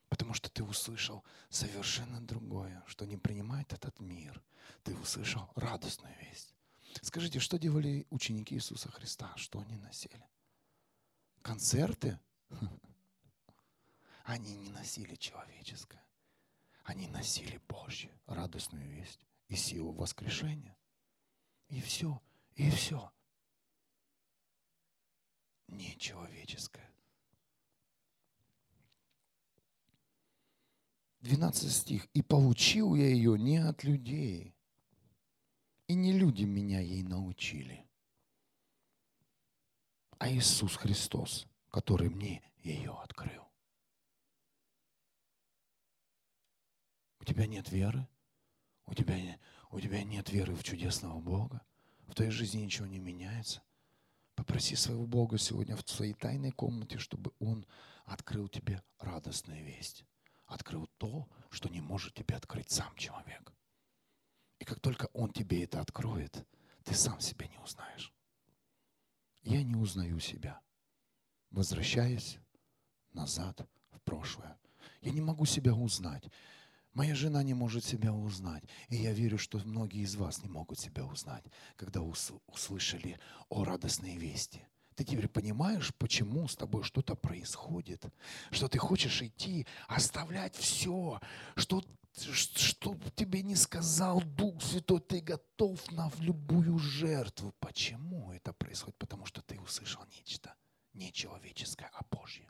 [0.10, 4.44] Потому что ты услышал совершенно другое, что не принимает этот мир.
[4.84, 6.56] Ты услышал радостную весть.
[7.02, 9.34] Скажите, что делали ученики Иисуса Христа?
[9.36, 10.28] Что они носили?
[11.42, 12.20] Концерты?
[14.26, 16.03] Они не носили человеческое.
[16.84, 20.78] Они носили Божье, радостную весть и силу воскрешения.
[21.70, 22.22] И все,
[22.56, 23.12] и все.
[25.70, 26.94] Нечеловеческое.
[31.22, 32.08] 12 стих.
[32.14, 34.54] «И получил я ее не от людей,
[35.88, 37.88] и не люди меня ей научили,
[40.20, 43.43] а Иисус Христос, который мне ее открыл».
[47.24, 48.06] У тебя нет веры?
[48.86, 49.16] У тебя,
[49.72, 51.62] у тебя нет веры в чудесного Бога?
[52.08, 53.64] В твоей жизни ничего не меняется?
[54.36, 57.66] Попроси своего Бога сегодня в своей тайной комнате, чтобы Он
[58.06, 60.06] открыл тебе радостную весть
[60.54, 63.54] открыл то, что не может тебе открыть сам человек.
[64.60, 66.46] И как только он тебе это откроет,
[66.84, 68.14] ты сам себя не узнаешь.
[69.42, 70.62] Я не узнаю себя,
[71.50, 72.38] возвращаясь
[73.14, 74.58] назад в прошлое.
[75.02, 76.30] Я не могу себя узнать.
[76.94, 78.64] Моя жена не может себя узнать.
[78.90, 81.44] И я верю, что многие из вас не могут себя узнать,
[81.76, 84.62] когда услышали о радостной вести.
[84.96, 88.06] Ты теперь понимаешь, почему с тобой что-то происходит,
[88.52, 91.20] что ты хочешь идти, оставлять все,
[91.56, 91.84] что,
[92.16, 97.56] что тебе не сказал Дух Святой, ты готов на любую жертву.
[97.60, 98.98] Почему это происходит?
[98.98, 100.54] Потому что ты услышал нечто
[100.94, 102.48] нечеловеческое, а Божье.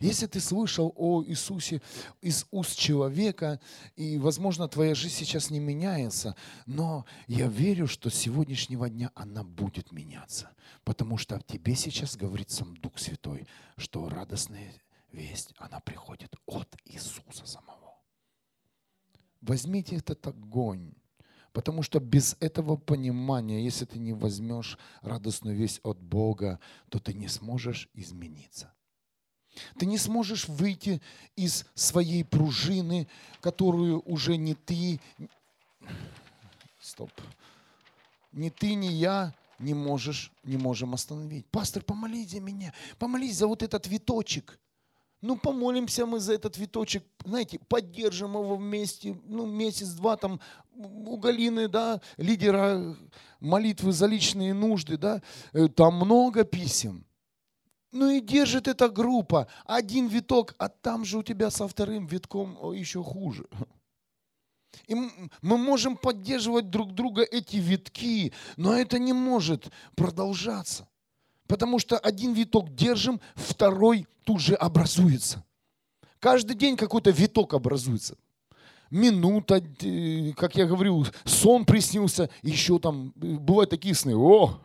[0.00, 1.80] Если ты слышал о Иисусе
[2.20, 3.60] из уст человека,
[3.96, 9.44] и, возможно, твоя жизнь сейчас не меняется, но я верю, что с сегодняшнего дня она
[9.44, 10.50] будет меняться,
[10.84, 14.72] потому что в тебе сейчас говорит сам Дух Святой, что радостная
[15.12, 17.96] весть, она приходит от Иисуса самого.
[19.40, 20.94] Возьмите этот огонь,
[21.52, 26.58] Потому что без этого понимания, если ты не возьмешь радостную весть от Бога,
[26.88, 28.72] то ты не сможешь измениться.
[29.78, 31.00] Ты не сможешь выйти
[31.36, 33.08] из своей пружины,
[33.40, 35.00] которую уже не ты,
[36.80, 37.10] стоп,
[38.32, 41.46] ни ты, ни я не можешь, не можем остановить.
[41.46, 44.58] Пастор, помолись за меня, помолись за вот этот виточек.
[45.20, 50.40] Ну, помолимся мы за этот виточек, знаете, поддержим его вместе, ну, месяц-два там
[50.74, 52.96] у Галины, да, лидера
[53.38, 57.04] молитвы за личные нужды, да, э, там много писем.
[57.92, 59.46] Ну и держит эта группа.
[59.66, 63.46] Один виток, а там же у тебя со вторым витком еще хуже.
[64.86, 70.88] И мы можем поддерживать друг друга эти витки, но это не может продолжаться.
[71.46, 75.44] Потому что один виток держим, второй тут же образуется.
[76.18, 78.16] Каждый день какой-то виток образуется.
[78.90, 84.14] Минута, э, как я говорю, сон приснился, еще там э, бывают такие сны.
[84.14, 84.60] О,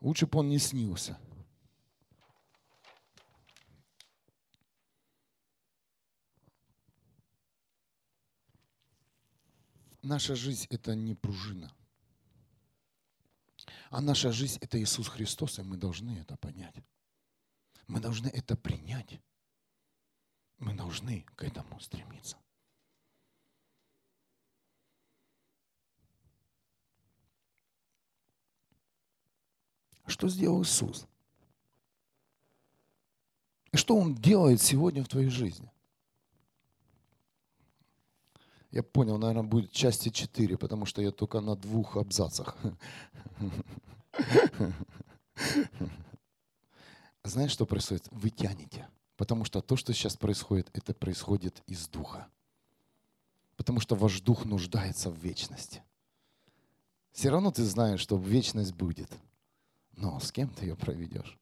[0.00, 1.18] Лучше бы он не снился.
[10.02, 11.70] Наша жизнь– это не пружина.
[13.90, 16.74] А наша жизнь– это Иисус Христос, и мы должны это понять.
[17.86, 19.20] Мы должны это принять.
[20.58, 22.38] Мы должны к этому стремиться.
[30.10, 31.06] Что сделал Иисус?
[33.72, 35.70] И что Он делает сегодня в твоей жизни?
[38.70, 42.56] Я понял, наверное, будет части 4, потому что я только на двух абзацах.
[47.24, 48.06] Знаешь, что происходит?
[48.10, 48.88] Вы тянете.
[49.16, 52.28] Потому что то, что сейчас происходит, это происходит из духа.
[53.56, 55.82] Потому что ваш дух нуждается в вечности.
[57.12, 59.10] Все равно ты знаешь, что вечность будет.
[59.92, 61.38] Но с кем ты ее проведешь?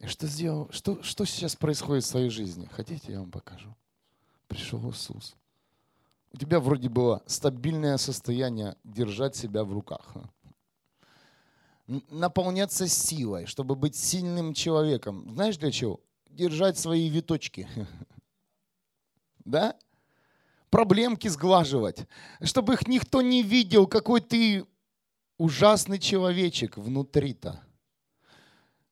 [0.00, 0.68] И что сделал?
[0.70, 2.68] Что, что сейчас происходит в своей жизни?
[2.72, 3.74] Хотите, я вам покажу?
[4.48, 5.36] Пришел Иисус.
[6.32, 10.14] У тебя вроде было стабильное состояние держать себя в руках.
[11.86, 15.28] Наполняться силой, чтобы быть сильным человеком.
[15.34, 16.00] Знаешь для чего?
[16.28, 17.68] Держать свои виточки.
[19.46, 19.74] Да?
[20.68, 22.06] Проблемки сглаживать.
[22.42, 24.64] Чтобы их никто не видел, какой ты
[25.40, 27.62] ужасный человечек внутри-то.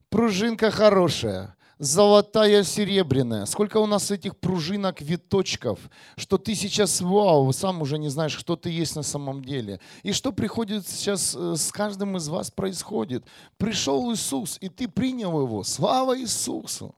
[0.08, 3.44] Пружинка хорошая, золотая, серебряная.
[3.44, 5.78] Сколько у нас этих пружинок, виточков,
[6.16, 9.78] что ты сейчас, вау, сам уже не знаешь, кто ты есть на самом деле.
[10.02, 13.26] И что приходит сейчас э, с каждым из вас происходит.
[13.58, 15.62] Пришел Иисус, и ты принял его.
[15.64, 16.94] Слава Иисусу!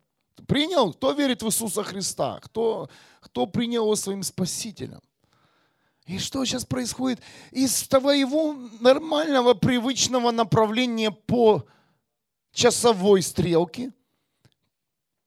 [0.47, 0.93] Принял?
[0.93, 2.39] Кто верит в Иисуса Христа?
[2.41, 2.89] Кто,
[3.21, 5.01] кто принял его своим Спасителем?
[6.07, 7.21] И что сейчас происходит?
[7.53, 11.67] Из твоего нормального, привычного направления по
[12.53, 13.93] часовой стрелке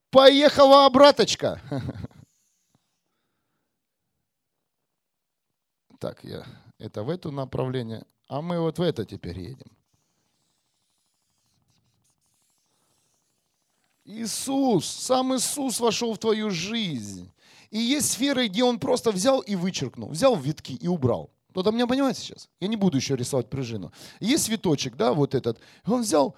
[0.09, 1.61] поехала обраточка.
[5.99, 6.45] Так, я
[6.79, 9.71] это в это направление, а мы вот в это теперь едем.
[14.03, 17.32] Иисус, сам Иисус вошел в твою жизнь.
[17.73, 21.31] И есть сферы, где он просто взял и вычеркнул, взял витки и убрал.
[21.49, 22.47] Кто-то меня понимает сейчас?
[22.59, 23.91] Я не буду еще рисовать пружину.
[24.19, 25.59] Есть цветочек, да, вот этот.
[25.87, 26.35] Он взял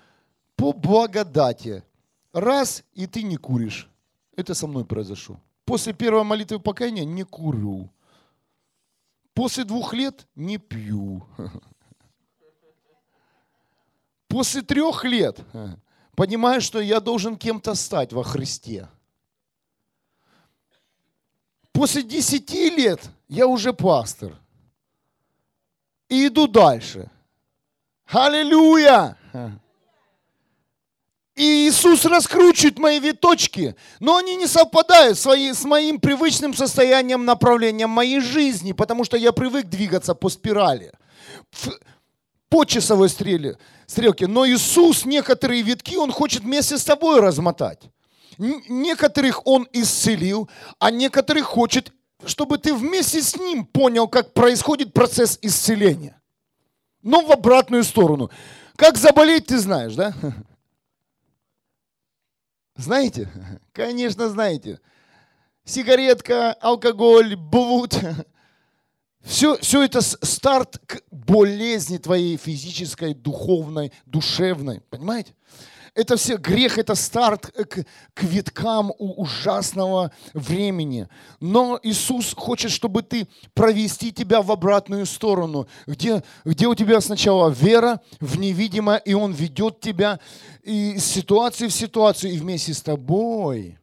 [0.56, 1.84] по благодати.
[2.32, 3.90] Раз, и ты не куришь.
[4.38, 5.38] Это со мной произошло.
[5.66, 7.90] После первой молитвы покаяния не курю.
[9.34, 11.28] После двух лет не пью.
[14.30, 15.42] После трех лет
[16.16, 18.88] понимаю, что я должен кем-то стать во Христе.
[21.76, 24.34] После десяти лет я уже пастор.
[26.08, 27.12] И иду дальше.
[28.08, 29.18] Аллилуйя!
[31.36, 38.22] И Иисус раскручивает мои виточки, но они не совпадают с моим привычным состоянием направления моей
[38.22, 40.94] жизни, потому что я привык двигаться по спирали,
[42.48, 44.28] по часовой стрелке.
[44.28, 47.82] Но Иисус некоторые витки, Он хочет вместе с тобой размотать.
[48.38, 51.92] Некоторых он исцелил, а некоторых хочет,
[52.26, 56.22] чтобы ты вместе с ним понял, как происходит процесс исцеления.
[57.02, 58.32] Но в обратную сторону.
[58.76, 60.14] Как заболеть, ты знаешь, да?
[62.76, 63.30] Знаете?
[63.72, 64.80] Конечно, знаете.
[65.64, 67.98] Сигаретка, алкоголь, блуд.
[69.22, 74.82] Все, все это старт к болезни твоей физической, духовной, душевной.
[74.82, 75.34] Понимаете?
[75.96, 81.08] Это все грех, это старт к, к виткам ужасного времени.
[81.40, 87.50] Но Иисус хочет, чтобы ты провести тебя в обратную сторону, где, где у тебя сначала
[87.50, 90.20] вера в невидимое, и Он ведет тебя
[90.64, 93.80] из ситуации в ситуацию, и вместе с тобой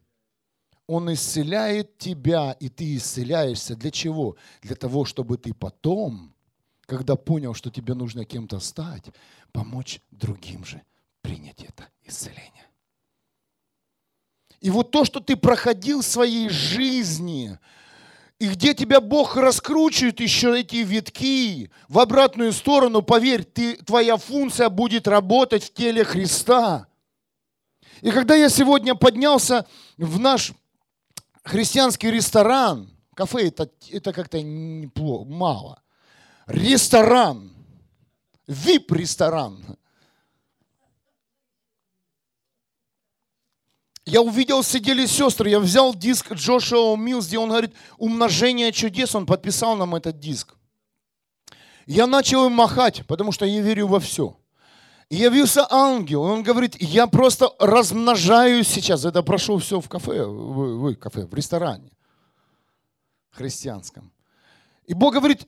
[0.86, 3.74] Он исцеляет тебя, и ты исцеляешься.
[3.74, 4.36] Для чего?
[4.60, 6.34] Для того, чтобы ты потом,
[6.82, 9.06] когда понял, что тебе нужно кем-то стать,
[9.50, 10.82] помочь другим же
[11.22, 12.68] принять это исцеление.
[14.60, 17.58] И вот то, что ты проходил в своей жизни,
[18.38, 24.68] и где тебя Бог раскручивает еще эти витки в обратную сторону, поверь, ты, твоя функция
[24.68, 26.86] будет работать в теле Христа.
[28.00, 30.52] И когда я сегодня поднялся в наш
[31.44, 35.82] христианский ресторан, кафе это, это как-то мало,
[36.46, 37.52] ресторан,
[38.46, 39.76] вип-ресторан,
[44.12, 49.24] я увидел, сидели сестры, я взял диск Джошуа Милс, где он говорит, умножение чудес, он
[49.24, 50.54] подписал нам этот диск.
[51.86, 54.36] Я начал им махать, потому что я верю во все.
[55.08, 59.06] И явился ангел, и он говорит, я просто размножаюсь сейчас.
[59.06, 61.90] Это прошел все в кафе, в, в кафе, в ресторане
[63.30, 64.12] христианском.
[64.84, 65.46] И Бог говорит,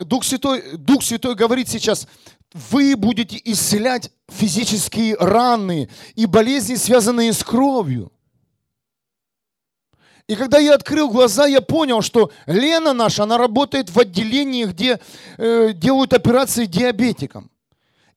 [0.00, 2.08] Дух Святой, Дух Святой говорит сейчас,
[2.52, 8.12] вы будете исцелять физические раны и болезни, связанные с кровью.
[10.26, 15.00] И когда я открыл глаза, я понял, что Лена наша, она работает в отделении, где
[15.38, 17.50] э, делают операции диабетикам.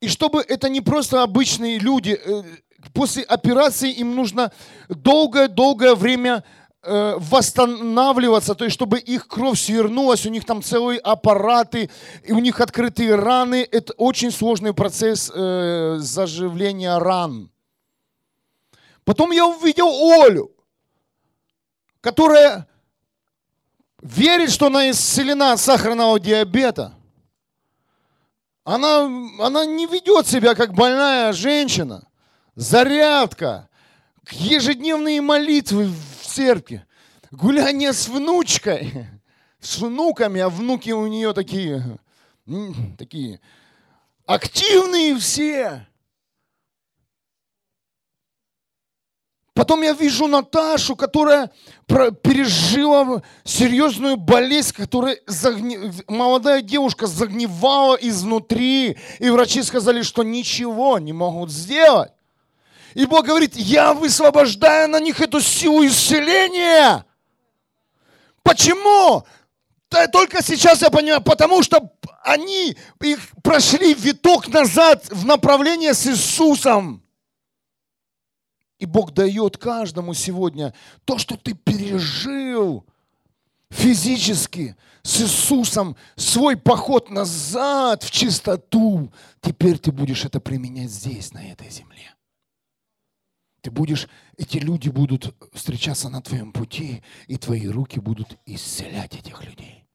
[0.01, 2.43] И чтобы это не просто обычные люди, э,
[2.93, 4.51] после операции им нужно
[4.89, 6.43] долгое-долгое время
[6.83, 11.89] э, восстанавливаться, то есть чтобы их кровь свернулась, у них там целые аппараты,
[12.23, 13.67] и у них открытые раны.
[13.71, 17.49] Это очень сложный процесс э, заживления ран.
[19.03, 19.87] Потом я увидел
[20.21, 20.51] Олю,
[22.01, 22.67] которая
[24.01, 26.93] верит, что она исцелена от сахарного диабета.
[28.63, 29.05] Она,
[29.39, 32.07] она не ведет себя как больная женщина.
[32.55, 33.69] Зарядка,
[34.29, 35.89] ежедневные молитвы
[36.31, 36.85] церкви,
[37.31, 39.07] гуляние с внучкой,
[39.59, 41.99] с внуками, а внуки у нее такие,
[42.97, 43.39] такие
[44.25, 45.87] активные все.
[49.53, 51.51] Потом я вижу Наташу, которая
[51.87, 55.77] пережила серьезную болезнь, которая загни...
[56.07, 62.13] молодая девушка загнивала изнутри, и врачи сказали, что ничего не могут сделать.
[62.93, 67.05] И Бог говорит, я высвобождаю на них эту силу исцеления.
[68.43, 69.25] Почему?
[70.11, 71.91] Только сейчас я понимаю, потому что
[72.23, 77.03] они их прошли виток назад в направление с Иисусом.
[78.79, 80.73] И Бог дает каждому сегодня
[81.05, 82.85] то, что ты пережил
[83.69, 89.11] физически с Иисусом, свой поход назад в чистоту.
[89.41, 92.13] Теперь ты будешь это применять здесь, на этой земле.
[93.61, 94.07] Ты будешь,
[94.37, 99.87] эти люди будут встречаться на твоем пути, и твои руки будут исцелять этих людей.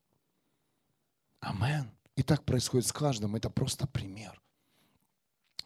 [1.41, 1.91] Амен.
[2.15, 3.37] И так происходит с каждым.
[3.37, 4.41] Это просто пример.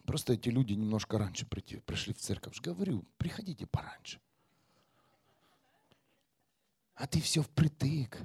[0.05, 2.59] Просто эти люди немножко раньше прийти, пришли в церковь.
[2.59, 4.19] Говорю, приходите пораньше.
[6.95, 8.17] А ты все впритык.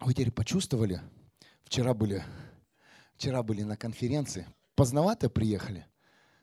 [0.00, 1.00] Вы теперь почувствовали?
[1.64, 2.24] Вчера были,
[3.16, 4.46] вчера были на конференции.
[4.78, 5.84] Поздновато приехали.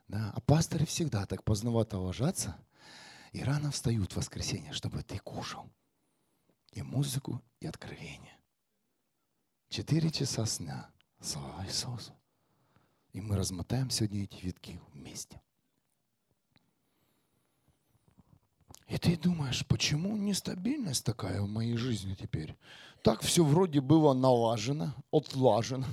[0.10, 2.58] Да, а пасторы всегда так поздновато ложатся
[3.32, 5.70] и рано встают в воскресенье, чтобы ты кушал.
[6.74, 8.38] И музыку, и откровение.
[9.70, 10.90] Четыре часа сна.
[11.22, 12.12] Слава Иисусу.
[13.14, 15.42] И мы размотаем сегодня эти витки вместе.
[18.90, 22.58] И ты думаешь, почему нестабильность такая в моей жизни теперь?
[23.02, 25.88] Так все вроде было налажено, отлажено,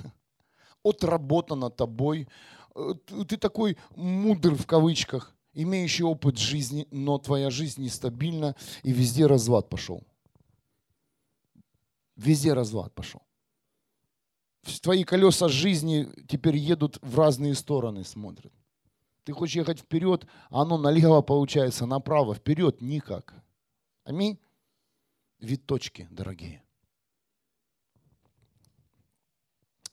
[0.83, 2.29] отработано тобой.
[2.75, 2.95] Э,
[3.29, 9.69] ты такой мудрый в кавычках, имеющий опыт жизни, но твоя жизнь нестабильна, и везде развод
[9.69, 10.03] пошел.
[12.17, 13.23] Везде развод пошел
[14.81, 18.53] твои колеса жизни теперь едут в разные стороны, смотрят.
[19.25, 23.35] Ты хочешь ехать вперед, а оно налево получается, направо, вперед никак.
[24.05, 24.39] Аминь.
[25.39, 25.65] Вид
[26.11, 26.63] дорогие.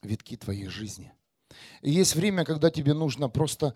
[0.01, 1.13] Витки твоей жизни.
[1.81, 3.75] И есть время, когда тебе нужно просто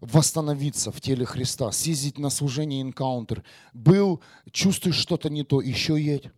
[0.00, 3.44] восстановиться в теле Христа, съездить на служение энкаунтер.
[3.72, 6.30] Был, чувствуешь что-то не то, еще едь.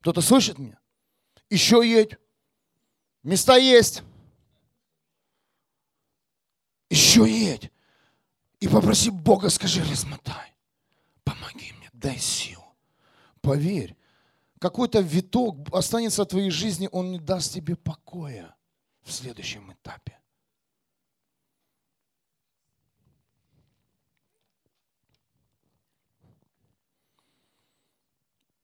[0.00, 0.78] Кто-то слышит меня?
[1.50, 2.18] Еще едь.
[3.22, 4.02] Места есть.
[6.90, 7.70] Еще едь.
[8.60, 10.54] И попроси Бога, скажи, размотай.
[11.24, 12.64] Помоги мне, дай силу.
[13.40, 13.96] Поверь,
[14.64, 18.56] какой-то виток останется в твоей жизни, он не даст тебе покоя
[19.02, 20.18] в следующем этапе.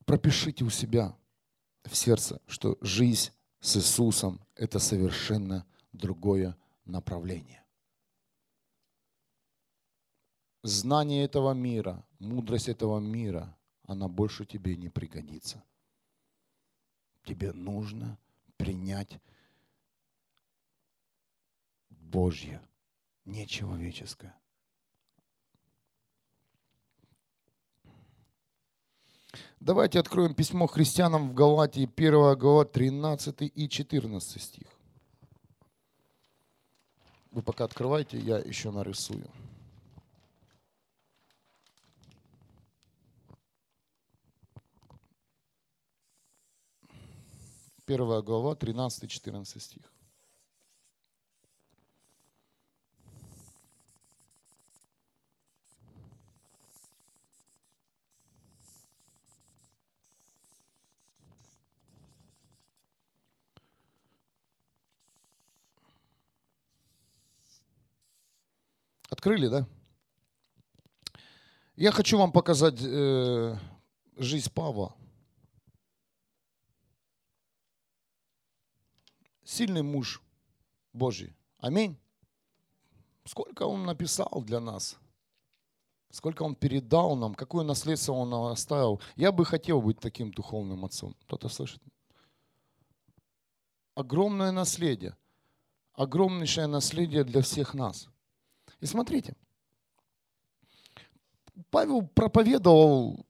[0.05, 1.15] Пропишите у себя
[1.83, 3.29] в сердце, что жизнь
[3.59, 7.63] с Иисусом– это совершенно другое направление.
[10.63, 15.63] Знание этого мира, мудрость этого мира, она больше тебе не пригодится.
[17.23, 18.17] Тебе нужно
[18.57, 19.19] принять
[21.89, 22.61] Божье,
[23.25, 24.35] нечеловеческое.
[29.59, 34.67] Давайте откроем письмо христианам в Галатии, 1 глава, 13 и 14 стих.
[37.29, 39.29] Вы пока открывайте, я еще нарисую.
[47.91, 49.81] Первая глава, 13-14 стих.
[69.09, 69.67] Открыли, да?
[71.75, 73.57] Я хочу вам показать э,
[74.15, 74.95] жизнь Павла.
[79.51, 80.21] Сильный муж
[80.93, 81.35] Божий.
[81.57, 81.97] Аминь.
[83.25, 84.97] Сколько он написал для нас.
[86.09, 89.01] сколько Он передал нам, какое наследство Он оставил.
[89.17, 91.15] Я бы хотел быть таким духовным отцом.
[91.23, 91.83] Кто-то слышит?
[93.93, 95.17] Огромное наследие.
[95.95, 98.07] Огромнейшее наследие для всех нас.
[98.79, 99.35] И смотрите,
[101.69, 103.25] Павел проповедовал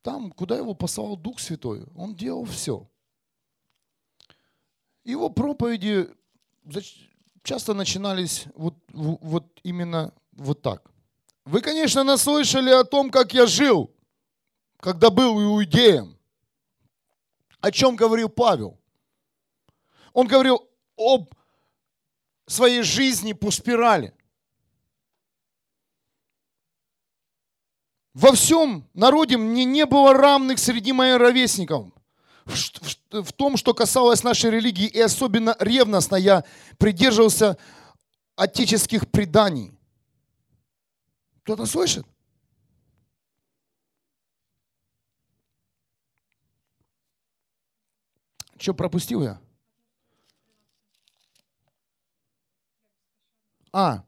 [0.00, 1.84] там, куда его послал Дух Святой.
[1.94, 2.88] Он делал все.
[5.04, 6.08] Его проповеди
[7.42, 10.90] часто начинались вот, вот именно вот так.
[11.44, 13.92] Вы, конечно, наслышали о том, как я жил,
[14.78, 16.16] когда был иудеем.
[17.60, 18.78] О чем говорил Павел?
[20.12, 21.34] Он говорил об
[22.46, 24.14] своей жизни по спирали.
[28.14, 31.88] Во всем народе мне не было равных среди моих ровесников.
[32.44, 36.44] В, том, что касалось нашей религии, и особенно ревностно я
[36.78, 37.56] придерживался
[38.36, 39.72] отеческих преданий.
[41.42, 42.06] Кто-то слышит?
[48.58, 49.40] Что пропустил я?
[53.72, 54.04] А,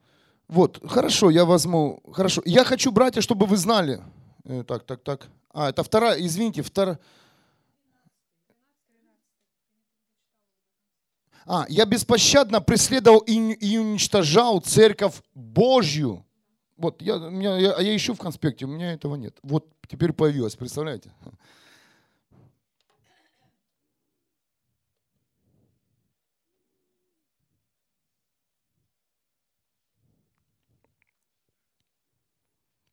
[0.47, 2.01] вот, хорошо, я возьму.
[2.13, 2.43] Хорошо.
[2.45, 4.03] Я хочу, братья, чтобы вы знали.
[4.45, 5.27] Э, так, так, так.
[5.53, 7.01] А, это вторая, извините, вторая.
[11.47, 16.25] А, я беспощадно преследовал и, и уничтожал церковь Божью.
[16.77, 19.39] Вот, я, меня, я, я ищу в конспекте, у меня этого нет.
[19.43, 21.13] Вот теперь появилось, представляете?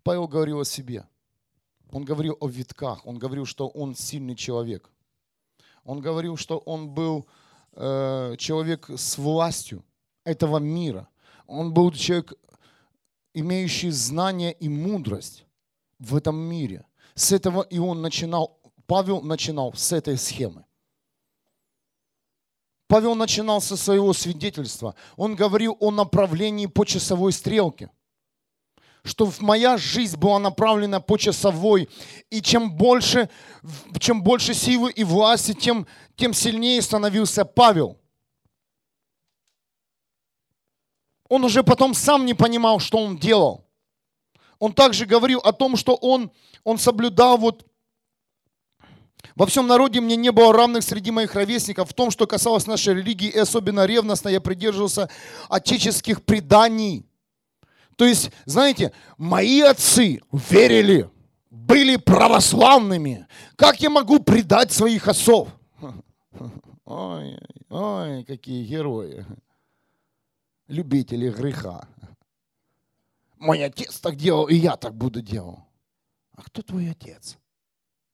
[0.04, 1.08] Павел говорил о себе.
[1.92, 3.06] Он говорил о витках.
[3.06, 4.90] Он говорил, что он сильный человек.
[5.84, 7.28] Он говорил, что он был
[7.74, 9.84] э, человек с властью
[10.24, 11.08] этого мира.
[11.48, 12.34] Он был человек,
[13.34, 15.46] имеющий знания и мудрость
[16.00, 16.86] в этом мире.
[17.16, 20.66] С этого и он начинал, Павел начинал с этой схемы.
[22.88, 24.96] Павел начинал со своего свидетельства.
[25.16, 27.90] Он говорил о направлении по часовой стрелке–
[29.04, 31.90] что моя жизнь была направлена по часовой.
[32.30, 33.30] И чем больше,
[34.00, 37.98] чем больше силы и власти, тем, тем сильнее становился Павел.
[41.30, 43.66] Он уже потом сам не понимал, что он делал.
[44.60, 46.32] Он также говорил о том, что он,
[46.64, 47.66] он соблюдал вот
[49.36, 52.96] во всем народе мне не было равных среди моих ровесников в том, что касалось нашей
[52.96, 55.10] религии, и особенно ревностно я придерживался
[55.48, 57.06] отеческих преданий.
[58.02, 61.08] То есть, знаете, мои отцы верили,
[61.52, 63.28] были православными.
[63.56, 65.50] Как я могу предать своих отцов?
[66.86, 67.38] Ой,
[67.70, 69.24] ой, какие герои.
[70.68, 71.88] Любители греха.
[73.38, 75.60] Мой отец так делал, и я так буду делать.
[76.32, 77.38] А кто твой отец?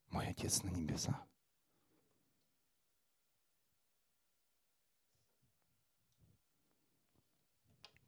[0.10, 1.16] Мой отец на небесах.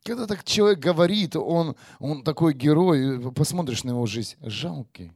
[0.09, 5.13] Когда так человек говорит, он, он такой герой, посмотришь на его жизнь, жалкий.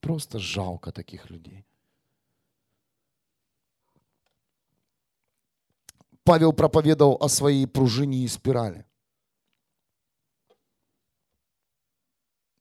[0.00, 1.64] Просто жалко таких людей.
[6.24, 8.84] Павел проповедовал о своей пружине и спирали.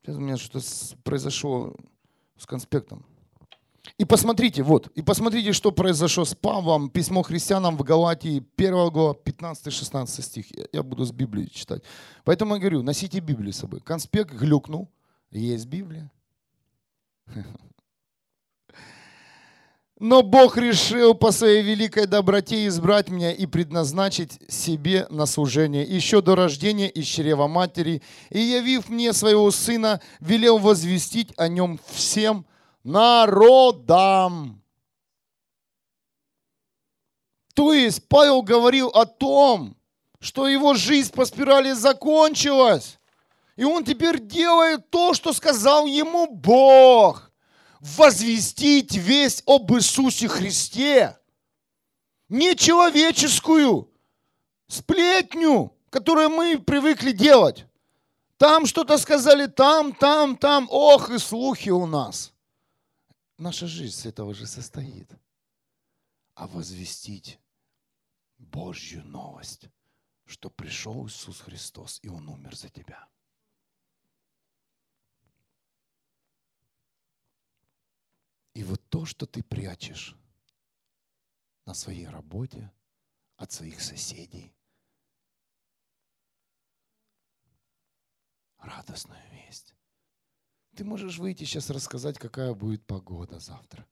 [0.01, 0.65] Сейчас у меня что-то
[1.03, 1.75] произошло
[2.37, 3.05] с конспектом.
[3.97, 9.13] И посмотрите, вот, и посмотрите, что произошло с Павлом, письмо христианам в Галатии, 1 глава,
[9.13, 10.45] 15-16 стих.
[10.71, 11.83] Я буду с Библии читать.
[12.23, 13.79] Поэтому я говорю, носите Библию с собой.
[13.79, 14.89] Конспект глюкнул,
[15.31, 16.11] есть Библия.
[19.99, 26.21] Но Бог решил по своей великой доброте избрать меня и предназначить себе на служение еще
[26.21, 32.45] до рождения из чрева матери, и явив мне своего сына, велел возвестить о нем всем–
[32.87, 34.63] народам.
[37.53, 39.75] То есть Павел говорил о том,
[40.19, 42.97] что его жизнь по спирали закончилась.
[43.57, 47.29] И он теперь делает то, что сказал ему Бог.
[47.81, 51.17] Возвестить весть об Иисусе Христе.
[52.29, 53.91] Не человеческую
[54.67, 57.65] сплетню, которую мы привыкли делать.
[58.37, 60.67] Там что-то сказали, там, там, там.
[60.69, 62.33] Ох, и слухи у нас
[63.37, 65.11] наша жизнь с этого же состоит.
[66.33, 67.39] А возвестить
[68.37, 69.69] Божью новость,
[70.25, 73.09] что пришел Иисус Христос, и Он умер за тебя.
[78.53, 80.15] И вот то, что ты прячешь
[81.65, 82.71] на своей работе,
[83.35, 84.55] от своих соседей,
[88.57, 89.76] радостную весть.
[90.77, 93.87] Ты можешь выйти сейчас рассказать, какая будет погода завтра.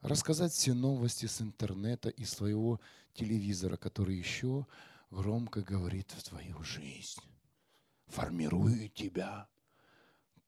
[0.00, 2.80] Рассказать все новости с интернета и своего
[3.12, 4.66] телевизора, который еще
[5.10, 7.20] громко говорит в твою жизнь.
[8.06, 9.48] Формирует тебя.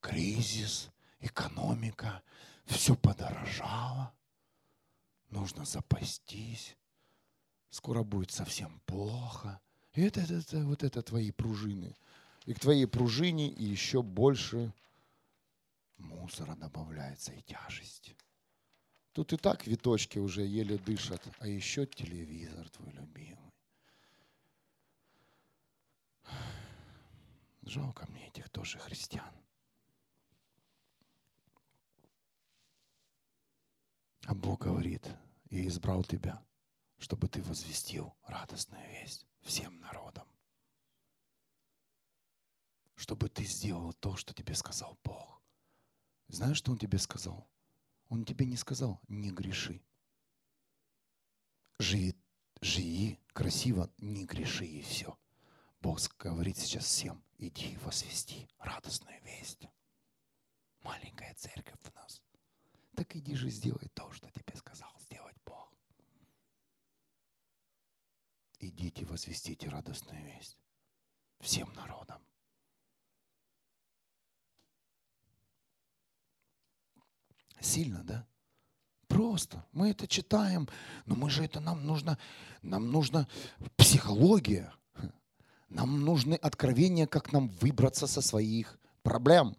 [0.01, 0.89] Кризис,
[1.21, 2.23] экономика,
[2.65, 4.15] все подорожало.
[5.29, 6.75] Нужно запастись.
[7.69, 9.61] Скоро будет совсем плохо.
[9.93, 11.95] И это, это, это, вот это твои пружины.
[12.47, 14.73] И к твоей пружине и еще больше
[15.99, 18.17] мусора добавляется и тяжесть.
[19.13, 23.53] Тут и так виточки уже еле дышат, а еще телевизор твой любимый.
[27.63, 29.35] Жалко мне этих тоже христиан.
[34.25, 35.07] А Бог говорит,
[35.51, 36.43] я избрал тебя,
[36.99, 40.27] чтобы ты возвестил радостную весть всем народам.
[42.95, 45.38] Чтобы ты сделал то, что тебе сказал Бог.
[46.29, 47.49] Знаешь, что Он тебе сказал?
[48.09, 49.83] Он тебе не сказал, не греши.
[51.79, 52.15] Живи,
[52.61, 55.19] живи красиво, не греши и все.
[55.81, 59.69] Бог говорит сейчас всем, иди возвести радостную весть.
[60.83, 62.23] Маленькая церковь у нас.
[62.95, 65.73] Так иди же сделай то, что тебе сказал сделать Бог.
[68.59, 70.59] Идите возвестите радостную весть
[71.41, 72.23] всем народам.
[77.61, 78.27] Сильно, да?
[79.09, 79.65] Просто.
[79.73, 80.69] Мы это читаем,
[81.07, 82.19] но мы же это нам нужно,
[82.63, 83.27] нам нужна
[83.77, 84.73] психология.
[85.69, 89.57] Нам нужны откровения, как нам выбраться со своих проблем.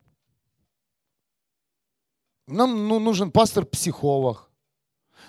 [2.48, 4.50] Нам ну, нужен пастор-психолог.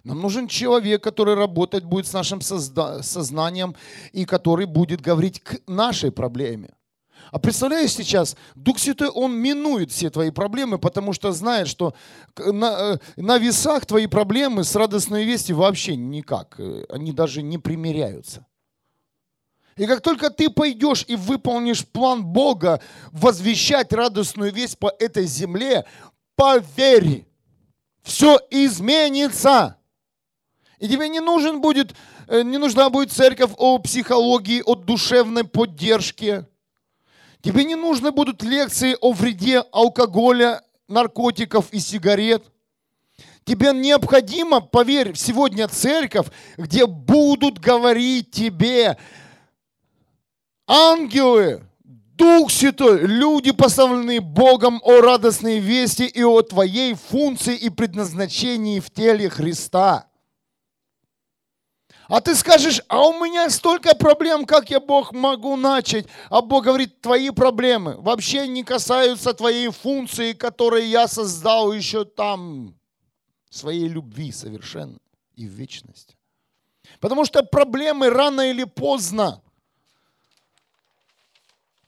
[0.05, 3.75] Нам нужен человек, который работать будет с нашим созда- сознанием
[4.13, 6.75] и который будет говорить к нашей проблеме.
[7.31, 11.95] А представляешь сейчас, Дух Святой, Он минует все твои проблемы, потому что знает, что
[12.37, 16.57] на, э, на весах твои проблемы с радостной вестью вообще никак.
[16.59, 18.47] Э, они даже не примеряются.
[19.77, 25.87] И как только ты пойдешь и выполнишь план Бога возвещать радостную весть по этой земле,
[26.35, 27.27] поверь,
[28.03, 29.77] все изменится.
[30.81, 31.95] И тебе не нужен будет,
[32.27, 36.47] э, не нужна будет церковь о психологии, о душевной поддержке.
[37.43, 42.45] Тебе не нужны будут лекции о вреде алкоголя, наркотиков и сигарет.
[43.45, 46.27] Тебе необходимо, поверь, сегодня церковь,
[46.57, 48.99] где будут говорить тебе,
[50.67, 58.79] ангелы, Дух Святой, люди, поставленные Богом о радостной вести и о твоей функции и предназначении
[58.79, 60.10] в теле Христа.
[62.11, 66.07] А ты скажешь, а у меня столько проблем, как я, Бог, могу начать?
[66.29, 72.75] А Бог говорит, твои проблемы вообще не касаются твоей функции, которую я создал еще там,
[73.49, 74.99] своей любви совершенно
[75.37, 76.17] и в вечности.
[76.99, 79.41] Потому что проблемы рано или поздно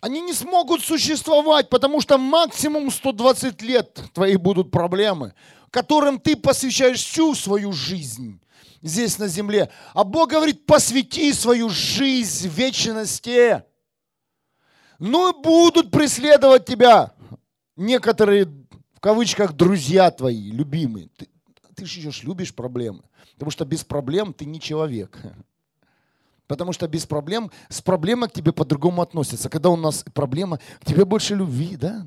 [0.01, 5.35] они не смогут существовать, потому что максимум 120 лет твои будут проблемы,
[5.73, 8.42] которым ты посвящаешь всю свою жизнь
[8.83, 9.71] здесь на земле.
[9.95, 13.63] А Бог говорит, посвяти свою жизнь вечности.
[14.99, 17.15] Ну и будут преследовать тебя
[17.77, 18.45] некоторые,
[18.95, 21.09] в кавычках, друзья твои, любимые.
[21.17, 21.29] Ты,
[21.75, 23.03] ты же любишь проблемы,
[23.35, 25.19] потому что без проблем ты не человек.
[26.47, 29.49] Потому что без проблем, с проблемой к тебе по-другому относятся.
[29.49, 32.07] Когда у нас проблема, к тебе больше любви, да?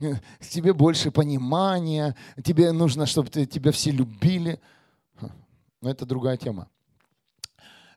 [0.40, 4.60] Тебе больше понимания, тебе нужно, чтобы тебя все любили.
[5.80, 6.68] Но это другая тема.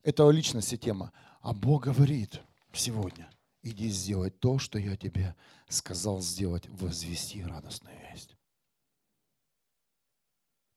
[0.04, 1.12] Это о личности тема.
[1.42, 2.42] А Бог говорит
[2.74, 3.30] сегодня,
[3.62, 5.36] иди сделать то, что я тебе
[5.68, 8.36] сказал сделать, возвести радостную весть.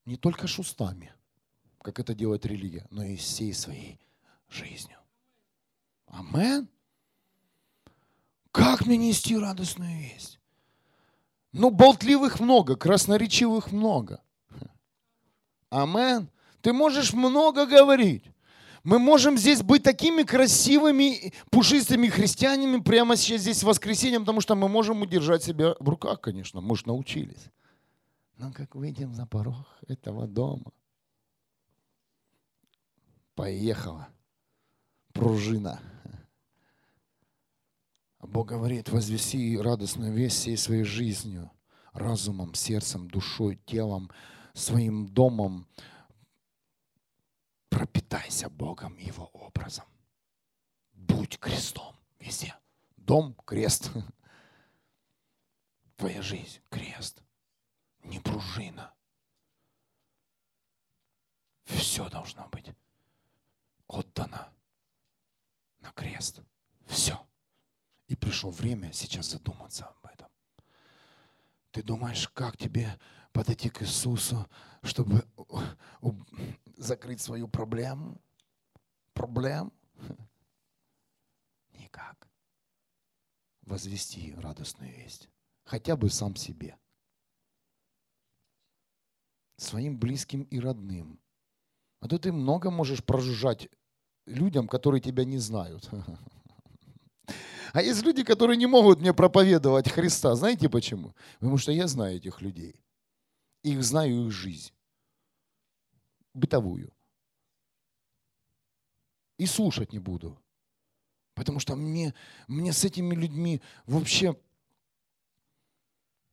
[0.05, 1.13] Не только шустами–
[1.87, 4.01] как это делает религия, но и всей своей
[4.49, 4.99] жизнью.
[6.09, 6.69] Амен.
[8.51, 10.41] Как мне нести радостную весть?
[11.53, 14.23] Ну, болтливых много, красноречивых много.
[15.71, 16.31] Амен.
[16.61, 18.25] Ты можешь много говорить.
[18.83, 24.55] Мы можем здесь быть такими красивыми, пушистыми христианами прямо сейчас здесь в воскресенье, потому что
[24.55, 27.51] мы можем удержать себя в руках, конечно, мы же научились.
[28.39, 30.71] Но как выйдем за порог этого дома–
[33.37, 34.09] Поехала.
[35.13, 35.79] Пружина.
[38.21, 41.51] Бог говорит, возвеси радостную весть всей своей жизнью,
[41.93, 44.11] разумом, сердцем, душой, телом,
[44.55, 45.67] своим домом.
[47.69, 49.85] Пропитайся Богом и Его образом.
[50.93, 52.55] Будь крестом везде.
[52.97, 53.91] Дом– крест.
[55.97, 57.23] Твоя жизнь– крест.
[58.03, 58.93] Не пружина.
[61.65, 62.73] Все должно быть
[63.87, 64.53] отдано
[65.81, 66.41] на крест.
[66.87, 67.27] Все.
[68.07, 70.29] И пришло время сейчас задуматься об этом.
[71.73, 72.99] Ты думаешь, как тебе
[73.33, 74.47] подойти к Иисусу,
[74.83, 75.25] чтобы
[76.77, 78.21] закрыть свою проблему?
[79.13, 79.73] Проблем?
[81.73, 82.29] Никак.
[83.63, 85.29] Возвести радостную весть.
[85.65, 86.79] Хотя бы сам себе.
[89.57, 91.19] Своим близким и родным.
[92.01, 93.69] А то ты много можешь прожужжать
[94.27, 95.91] людям, которые тебя не знают.
[97.77, 100.35] А есть люди, которые не могут мне проповедовать Христа.
[100.35, 101.15] Знаете почему?
[101.41, 102.83] Потому что я знаю этих людей.
[103.63, 104.73] Их знаю их жизнь.
[106.33, 106.91] Бытовую.
[109.37, 110.43] И слушать не буду.
[111.35, 112.15] Потому что мне,
[112.49, 114.41] мне с этими людьми вообще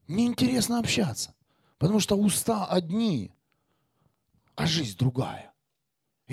[0.08, 1.36] неинтересно общаться.
[1.78, 3.34] Потому что уста одни,
[4.56, 5.53] а жизнь другая.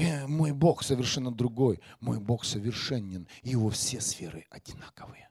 [0.00, 1.78] И мой Бог совершенно другой.
[2.00, 3.28] Мой Бог совершенен.
[3.42, 5.28] Его все сферы одинаковые.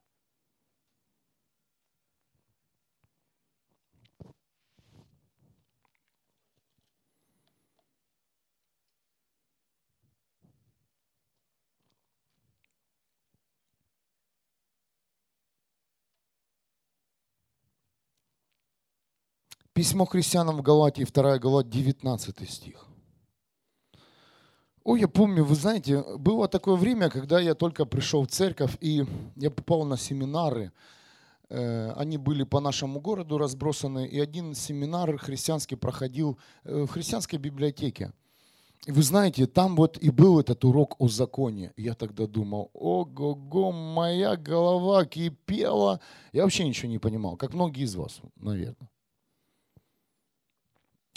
[19.74, 22.89] Письмо христианам в Галатии, 2 глава, 19 стих.
[24.90, 29.06] Ой, я помню, вы знаете, было такое время, когда я только пришел в церковь, и
[29.36, 30.72] я попал на семинары.
[31.50, 37.38] Э, они были по нашему городу разбросаны, и один семинар христианский проходил э, в христианской
[37.38, 38.12] библиотеке.
[38.88, 41.72] И вы знаете, там вот и был этот урок о законе.
[41.78, 46.00] Я тогда думал, ого-го, моя голова кипела.
[46.34, 48.90] Я вообще ничего не понимал, как многие из вас, наверное.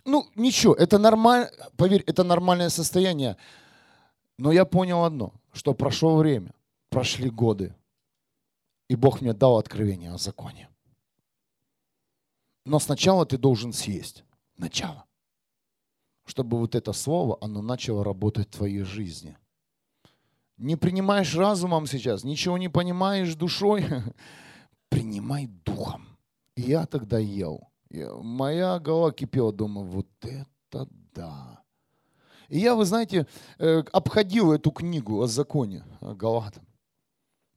[0.05, 3.37] Ну, ничего, это нормально, поверь, это нормальное состояние.
[4.39, 6.55] Но я понял одно, что прошло время,
[6.89, 7.74] прошли годы,
[8.89, 10.68] и Бог мне дал откровение о законе.
[12.64, 14.24] Но сначала ты должен съесть.
[14.57, 15.05] Начало.
[16.24, 19.37] Чтобы вот это слово, оно начало работать в твоей жизни.
[20.59, 23.85] Не принимаешь разумом сейчас, ничего не понимаешь душой,
[24.91, 26.07] принимай духом.
[26.55, 27.70] Я тогда ел.
[27.91, 31.61] Моя голова кипела, думаю, вот это да.
[32.53, 33.26] И я, вы знаете,
[33.59, 36.62] э, обходил эту книгу о законе Галатам.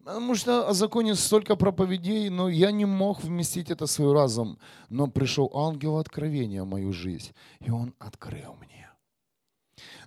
[0.06, 4.58] Потому что о законе столько проповедей, но я не мог вместить это в свой разум.
[4.90, 8.90] Но пришел ангел откровения в мою жизнь, и он открыл мне.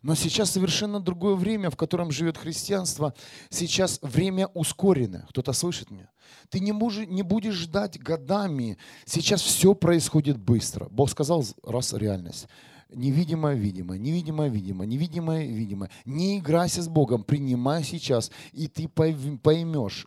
[0.02, 3.12] Но сейчас совершенно другое время, в котором живет христианство.
[3.50, 5.26] Сейчас время ускоренное.
[5.28, 6.08] Кто-то слышит меня?
[6.48, 8.78] Ты не, можешь, не будешь ждать годами.
[9.04, 10.88] Сейчас все происходит быстро.
[10.90, 12.46] Бог сказал, раз реальность.
[12.90, 15.90] Невидимое, видимое, невидимое, видимое, невидимое, видимое.
[16.06, 20.06] Не играйся с Богом, принимай сейчас, и ты поймешь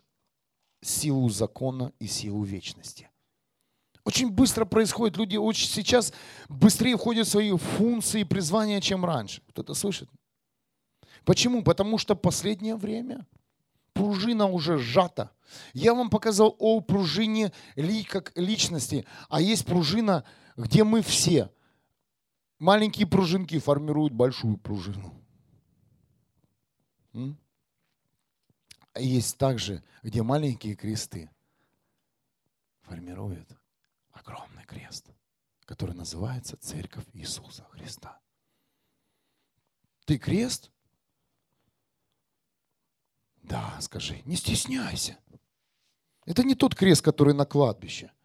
[0.80, 3.08] силу закона и силу вечности.
[4.04, 5.16] Очень быстро происходит.
[5.16, 6.12] Люди очень сейчас
[6.48, 9.42] быстрее входят в свои функции и призвания, чем раньше.
[9.50, 10.10] Кто-то слышит?
[11.24, 11.62] Почему?
[11.62, 13.28] Потому что последнее время
[13.92, 15.30] пружина уже сжата.
[15.72, 17.52] Я вам показал о пружине
[18.08, 20.24] как личности, а есть пружина,
[20.56, 21.48] где мы все–
[22.62, 25.20] Маленькие пружинки формируют большую пружину.
[28.94, 31.28] Есть также, где маленькие кресты
[32.82, 33.48] формируют
[34.12, 35.10] огромный крест,
[35.64, 38.20] который называется Церковь Иисуса Христа.
[40.04, 40.70] Ты крест?
[43.42, 45.18] Да, скажи, не стесняйся.
[46.26, 48.12] Это не тот крест, который на кладбище–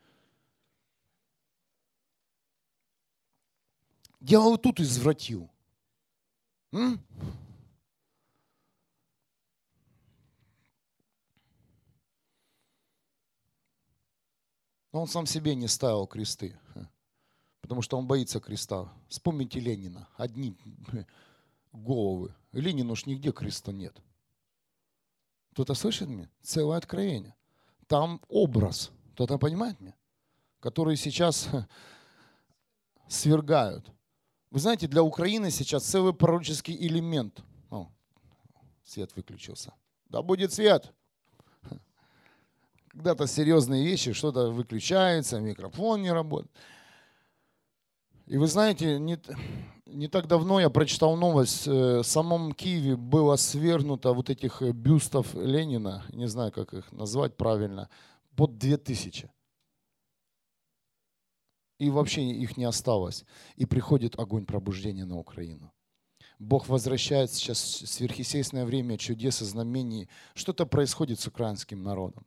[4.28, 5.50] Дьявол тут извратил.
[6.74, 7.02] М?
[14.92, 16.60] Но он сам себе не ставил кресты,
[17.62, 18.92] потому что он боится креста.
[19.08, 20.10] Вспомните Ленина.
[20.18, 20.58] Одни
[21.72, 22.36] головы.
[22.52, 23.98] Ленину уж нигде креста нет.
[25.54, 26.30] Кто-то слышит меня?
[26.42, 27.34] Целое откровение.
[27.88, 28.92] Там образ.
[29.14, 29.96] Кто-то понимает меня?
[30.60, 31.48] Который сейчас
[33.08, 33.90] свергают.
[34.50, 37.44] Вы знаете, для Украины сейчас целый пророческий элемент.
[37.70, 37.90] О,
[38.84, 39.74] свет выключился.
[40.10, 40.94] Да будет свет.
[42.88, 46.52] Когда-то серьезные вещи, что-то выключается, микрофон не работает.
[48.26, 49.20] И вы знаете, не,
[49.86, 55.34] не так давно я прочитал новость, э, в самом Киеве было свергнуто вот этих бюстов
[55.34, 57.90] Ленина, не знаю, как их назвать правильно,
[58.36, 59.30] под 2000.
[61.80, 63.26] И вообще их не осталось.
[63.56, 65.72] И приходит огонь пробуждения на Украину.
[66.40, 70.10] Бог возвращает сейчас сверхъестественное время чудес и знамений.
[70.36, 72.26] Что-то происходит с украинским народом.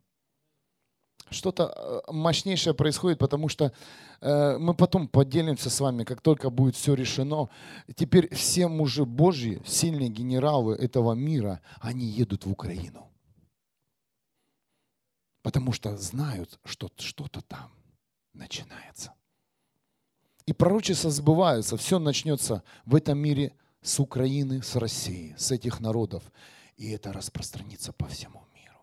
[1.31, 3.73] Что-то э, мощнейшее происходит, потому что
[4.21, 7.49] э, мы потом поделимся с вами, как только будет все решено.
[7.95, 13.09] Теперь все мужи Божьи, сильные генералы этого мира, они едут в Украину.
[15.43, 17.71] Потому что знают, что что-то там
[18.35, 19.15] начинается.
[20.51, 26.25] И пророчества сбываются, все начнется в этом мире с Украины, с России, с этих народов.
[26.77, 28.81] И это распространится по всему миру.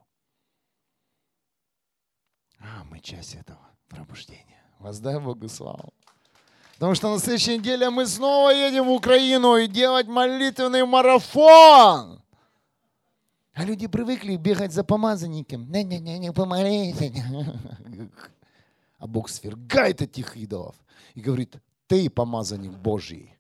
[2.61, 3.59] А, мы часть этого
[3.89, 4.63] пробуждения.
[4.79, 5.93] Воздай Богу славу.
[6.75, 12.23] Потому что на следующей неделе мы снова едем в Украину и делать молитвенный марафон.
[13.51, 15.69] А люди привыкли бегать за помазанником.
[15.69, 16.95] Не-не-не, не помолись.
[18.97, 20.75] А Бог свергает этих идолов
[21.13, 21.55] и говорит,
[21.87, 23.37] ты помазанник Божий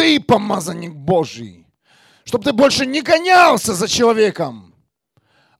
[0.00, 1.66] ты помазанник Божий.
[2.24, 4.74] Чтобы ты больше не гонялся за человеком,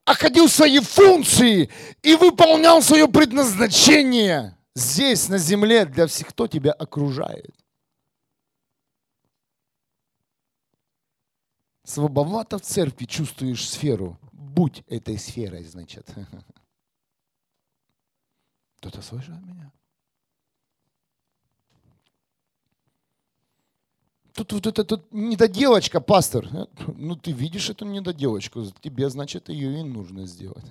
[0.07, 1.69] а ходил в свои функции
[2.03, 7.55] и выполнял свое предназначение здесь, на земле, для всех, кто тебя окружает.
[11.85, 14.19] Слабовато в церкви чувствуешь сферу.
[14.33, 16.09] Будь этой сферой, значит.
[18.81, 19.71] Кто-то слышит меня?
[24.33, 26.49] тут вот эта тут недоделочка, пастор.
[26.97, 30.65] Ну, ты видишь эту недоделочку, тебе, значит, ее и нужно сделать.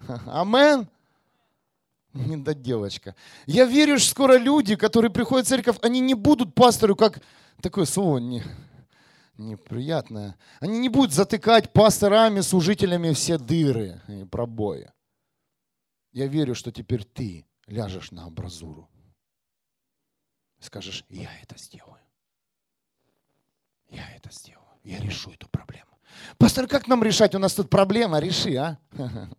[0.26, 0.88] Амен.
[2.14, 3.14] Недоделочка.
[3.44, 7.20] Я верю, что скоро люди, которые приходят в церковь, они не будут пастору, как
[7.60, 8.42] такое слово не,
[9.36, 10.34] неприятное.
[10.60, 14.88] Они не будут затыкать пасторами, служителями все дыры и пробои.
[16.16, 18.88] Я верю, что теперь ты ляжешь на абразуру
[20.66, 22.00] скажешь, я это сделаю.
[23.88, 24.66] Я это сделаю.
[24.82, 25.98] Я решу эту проблему.
[26.38, 27.34] Пастор, как нам решать?
[27.34, 28.20] У нас тут проблема.
[28.20, 28.78] Реши, а?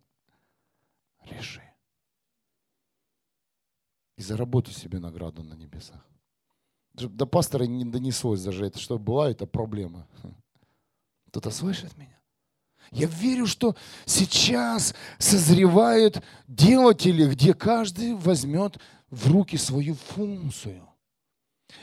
[1.24, 1.62] Реши.
[4.16, 6.04] И заработай себе награду на небесах.
[6.94, 10.08] До пастора не донеслось даже это, что была эта проблема.
[11.28, 12.17] Кто-то слышит меня?
[12.90, 13.76] Я верю, что
[14.06, 18.78] сейчас созревают делатели, где каждый возьмет
[19.10, 20.88] в руки свою функцию.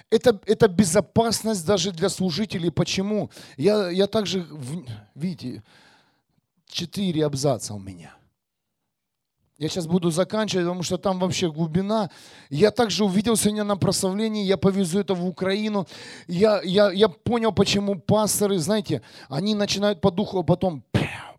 [0.09, 2.71] Это, это безопасность даже для служителей.
[2.71, 3.29] Почему?
[3.57, 4.47] Я, я также,
[5.13, 5.63] видите,
[6.67, 8.15] четыре абзаца у меня.
[9.57, 12.09] Я сейчас буду заканчивать, потому что там вообще глубина.
[12.49, 15.87] Я также увидел сегодня на прославлении, я повезу это в Украину.
[16.27, 20.83] Я, я, я понял, почему пасторы, знаете, они начинают по духу, а потом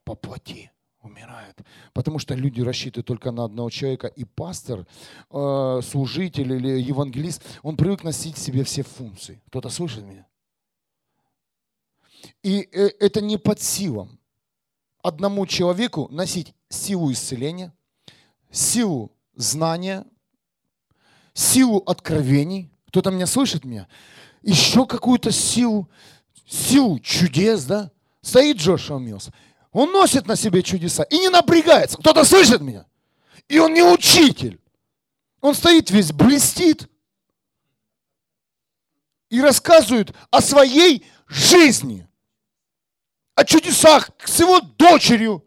[0.06, 0.70] по плоти
[1.02, 1.58] умирают.
[1.92, 4.06] Потому что люди рассчитывают только на одного человека.
[4.06, 4.86] И пастор,
[5.30, 9.42] э, служитель или евангелист, он привык носить в себе все функции.
[9.48, 10.26] Кто-то слышит меня?
[12.42, 14.18] И э, это не под силам
[15.02, 17.74] одному человеку носить силу исцеления,
[18.50, 20.04] силу знания,
[21.34, 22.70] силу откровений.
[22.88, 23.88] Кто-то меня слышит меня?
[24.42, 25.88] Еще какую-то силу,
[26.46, 27.90] силу чудес, да?
[28.22, 29.30] Стоит Джошуа Милс.
[29.76, 31.98] Он носит на себе чудеса и не напрягается.
[31.98, 32.86] Кто-то слышит меня?
[33.46, 34.58] И он не учитель.
[35.42, 36.88] Он стоит весь, блестит
[39.28, 42.08] и рассказывает о своей жизни,
[43.34, 45.44] о чудесах с его дочерью,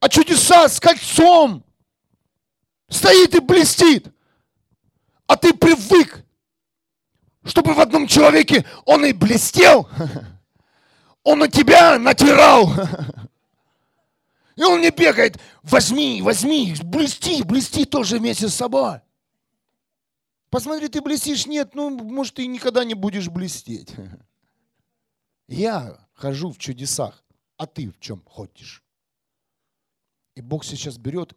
[0.00, 1.66] о чудесах с кольцом.
[2.88, 4.06] Стоит и блестит.
[5.26, 6.24] А ты привык,
[7.44, 9.86] чтобы в одном человеке он и блестел,
[11.24, 12.70] Он на тебя натирал.
[14.56, 19.00] И он не бегает, возьми, возьми, блести, блести тоже вместе с собой.
[20.48, 23.92] Посмотри, ты блестишь, нет, ну, может, ты никогда не будешь блестеть.
[25.48, 27.24] Я хожу в чудесах,
[27.56, 28.84] а ты в чем ходишь?
[30.36, 31.36] И Бог сейчас берет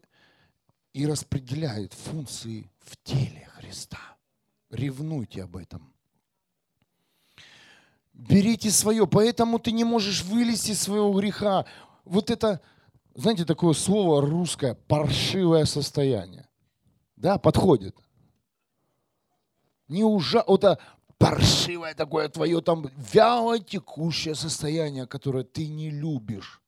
[0.94, 4.18] и распределяет функции в теле Христа.
[4.70, 5.97] Ревнуйте об этом.
[8.18, 11.68] Берите свое, поэтому ты не можешь вылезти из своего греха.
[12.04, 12.62] Вот это,
[13.14, 16.48] знаете, такое слово русское, паршивое состояние.
[17.16, 17.96] Да, подходит.
[19.88, 20.44] Не ужа...
[20.48, 20.80] Это
[21.20, 26.64] паршивое такое твое там вяло текущее состояние, которое ты не любишь.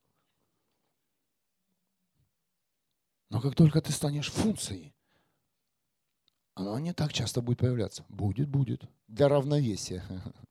[3.28, 4.94] Но как только ты станешь функцией,
[6.54, 8.04] оно не так часто будет появляться.
[8.08, 8.84] Будет, будет.
[9.08, 10.04] Для равновесия.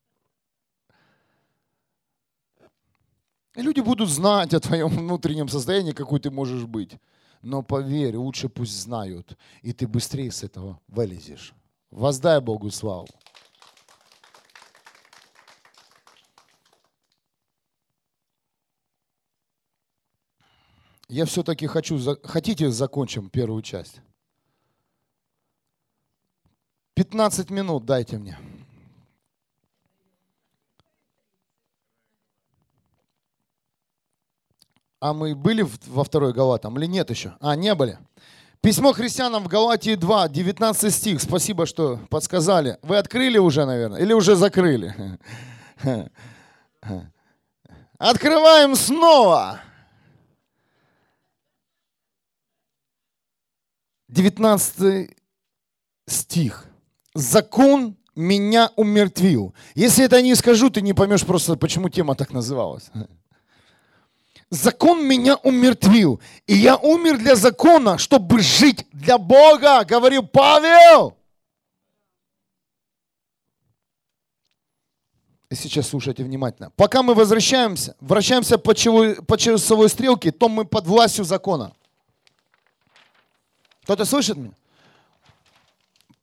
[3.59, 6.97] И люди будут знать о твоем внутреннем состоянии, какой ты можешь быть.
[7.41, 11.53] Но поверь, лучше пусть знают, и ты быстрее с этого вылезешь.
[11.91, 13.09] Воздай Богу славу.
[21.09, 21.99] Я все-таки хочу...
[22.23, 23.99] Хотите, закончим первую часть?
[26.93, 28.37] 15 минут дайте мне.
[34.99, 37.35] А мы были во второй Галатам или нет еще?
[37.39, 37.97] А, не были.
[38.61, 41.21] Письмо христианам в Галатии 2, 19 стих.
[41.21, 42.77] Спасибо, что подсказали.
[42.81, 44.93] Вы открыли уже, наверное, или уже закрыли?
[47.97, 49.61] Открываем снова.
[54.09, 55.15] 19
[56.07, 56.65] стих.
[57.13, 59.53] Закон меня умертвил.
[59.75, 62.91] Если это не скажу, ты не поймешь просто, почему тема так называлась
[64.49, 66.19] закон меня умертвил.
[66.47, 71.15] И я умер для закона, чтобы жить для Бога, говорил Павел.
[75.49, 76.71] И сейчас слушайте внимательно.
[76.75, 81.73] Пока мы возвращаемся, вращаемся по, часовой, по часовой стрелке, то мы под властью закона.
[83.83, 84.53] Кто-то слышит меня?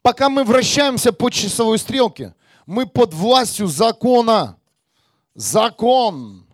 [0.00, 4.56] Пока мы вращаемся по часовой стрелке, мы под властью закона.
[5.34, 6.45] Закон.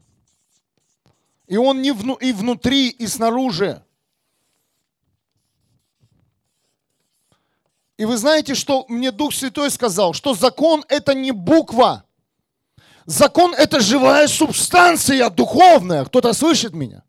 [1.46, 3.84] И он не вну, и внутри, и снаружи.
[7.96, 12.04] И вы знаете, что мне Дух Святой сказал, что закон это не буква.
[13.04, 16.04] Закон это живая субстанция духовная.
[16.04, 17.04] Кто-то слышит меня?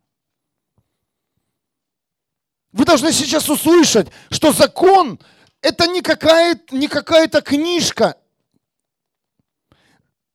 [2.71, 5.19] Вы должны сейчас услышать, что закон
[5.61, 8.17] это не какая-то не какая-то книжка,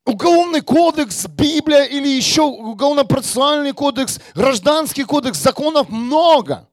[0.09, 6.67] Уголовный кодекс, Библия или еще уголовно-процессуальный кодекс, гражданский кодекс, законов много.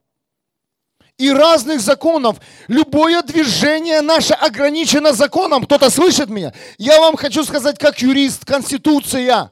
[1.18, 2.38] И разных законов.
[2.70, 5.66] Любое движение наше ограничено законом.
[5.66, 6.54] Кто-то слышит меня?
[6.78, 9.52] Я вам хочу сказать, как юрист, Конституция.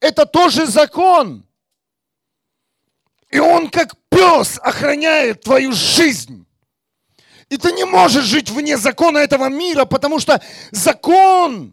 [0.00, 1.46] Это тоже закон.
[3.30, 6.44] И он как пес охраняет твою жизнь.
[7.50, 11.72] И ты не можешь жить вне закона этого мира, потому что закон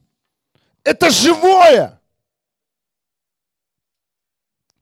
[0.87, 1.99] это живое.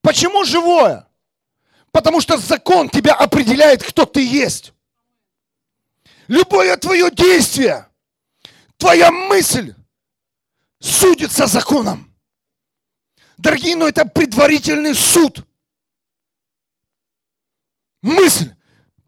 [0.00, 1.04] Почему живое?
[1.90, 4.72] Потому что закон тебя определяет, кто ты есть.
[6.28, 7.88] Любое твое действие,
[8.76, 9.74] твоя мысль
[10.78, 12.14] судится законом.
[13.36, 15.44] Дорогие, но это предварительный суд.
[18.00, 18.54] Мысль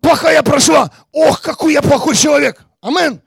[0.01, 0.93] плохая прошла.
[1.13, 2.67] Ох, какой я плохой человек.
[2.81, 3.23] Амен.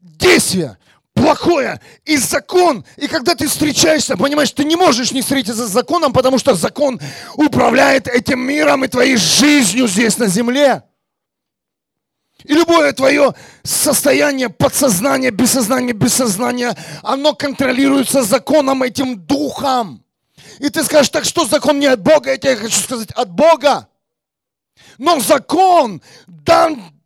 [0.00, 0.78] Действие
[1.18, 2.84] плохое и закон.
[2.96, 7.00] И когда ты встречаешься, понимаешь, ты не можешь не встретиться с законом, потому что закон
[7.34, 10.82] управляет этим миром и твоей жизнью здесь на земле.
[12.44, 20.04] И любое твое состояние, подсознание, бессознание, бессознание, оно контролируется законом, этим духом.
[20.60, 22.30] И ты скажешь, так что закон не от Бога?
[22.30, 23.88] Я тебе хочу сказать, от Бога.
[24.98, 26.97] Но закон дан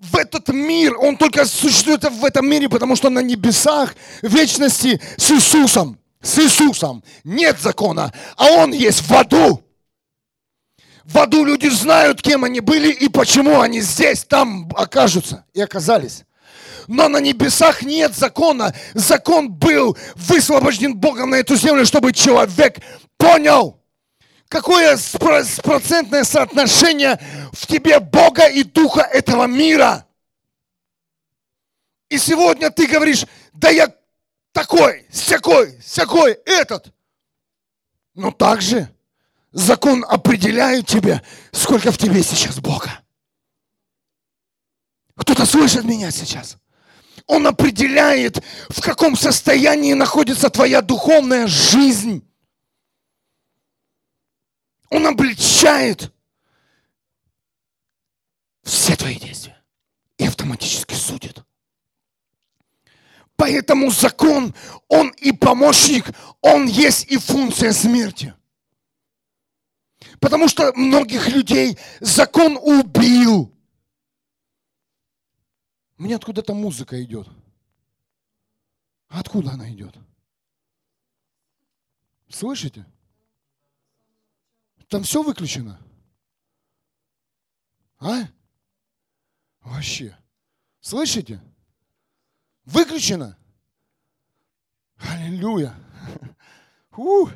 [0.00, 0.96] в этот мир.
[0.98, 5.98] Он только существует в этом мире, потому что на небесах вечности с Иисусом.
[6.20, 9.62] С Иисусом нет закона, а Он есть в аду.
[11.04, 16.24] В аду люди знают, кем они были и почему они здесь, там окажутся и оказались.
[16.86, 18.74] Но на небесах нет закона.
[18.94, 22.78] Закон был высвобожден Богом на эту землю, чтобы человек
[23.16, 23.78] понял,
[24.48, 24.98] какое
[25.62, 27.20] процентное соотношение
[27.52, 30.06] в тебе Бога и Духа этого мира.
[32.08, 33.94] И сегодня ты говоришь, да я
[34.52, 36.92] такой, всякой, всякой, этот.
[38.14, 38.88] Но также
[39.52, 41.22] закон определяет тебе,
[41.52, 43.00] сколько в тебе сейчас Бога.
[45.16, 46.56] Кто-то слышит меня сейчас?
[47.26, 52.27] Он определяет, в каком состоянии находится твоя духовная жизнь.
[54.90, 56.12] Он обличает
[58.62, 59.62] все твои действия
[60.16, 61.42] и автоматически судит.
[63.36, 64.54] Поэтому закон,
[64.88, 66.06] он и помощник,
[66.40, 68.34] он есть и функция смерти.
[70.20, 73.54] Потому что многих людей закон убил.
[75.96, 77.28] Меня откуда-то музыка идет.
[79.08, 79.94] Откуда она идет?
[82.28, 82.84] Слышите?
[84.88, 85.78] Там все выключено.
[88.00, 88.22] А?
[89.60, 90.16] Вообще.
[90.80, 91.40] Слышите?
[92.64, 93.36] Выключено.
[94.98, 95.74] Аллилуйя.
[96.96, 97.30] Ух.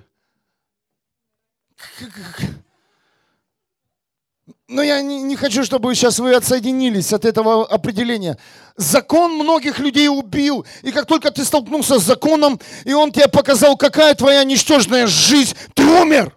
[4.69, 8.39] Но я не, не хочу, чтобы сейчас вы отсоединились от этого определения.
[8.77, 10.65] Закон многих людей убил.
[10.83, 15.55] И как только ты столкнулся с законом, и он тебе показал, какая твоя ничтожная жизнь,
[15.75, 16.35] ты умер.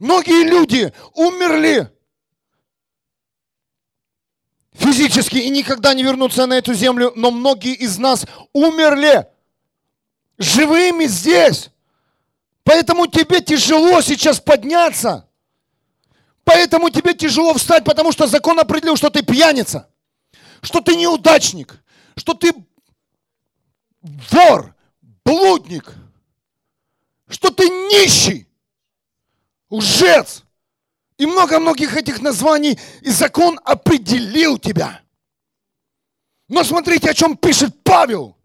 [0.00, 1.92] Многие люди умерли
[4.72, 8.24] физически и никогда не вернутся на эту землю, но многие из нас
[8.54, 9.26] умерли
[10.38, 11.68] живыми здесь.
[12.64, 15.28] Поэтому тебе тяжело сейчас подняться.
[16.44, 19.90] Поэтому тебе тяжело встать, потому что закон определил, что ты пьяница,
[20.62, 21.78] что ты неудачник,
[22.16, 22.54] что ты
[24.00, 24.74] вор,
[25.26, 25.92] блудник,
[27.28, 28.49] что ты нищий,
[29.70, 30.42] лжец.
[31.16, 35.02] И много многих этих названий, и закон определил тебя.
[36.48, 38.36] Но смотрите, о чем пишет Павел.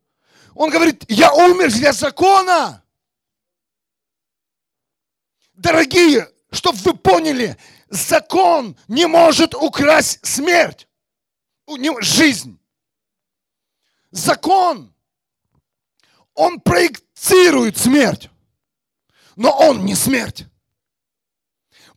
[0.53, 2.83] Он говорит, я умер для закона.
[5.53, 7.57] Дорогие, чтобы вы поняли,
[7.89, 10.87] закон не может украсть смерть,
[12.01, 12.59] жизнь.
[14.11, 14.93] Закон,
[16.33, 18.29] он проецирует смерть,
[19.35, 20.45] но он не смерть.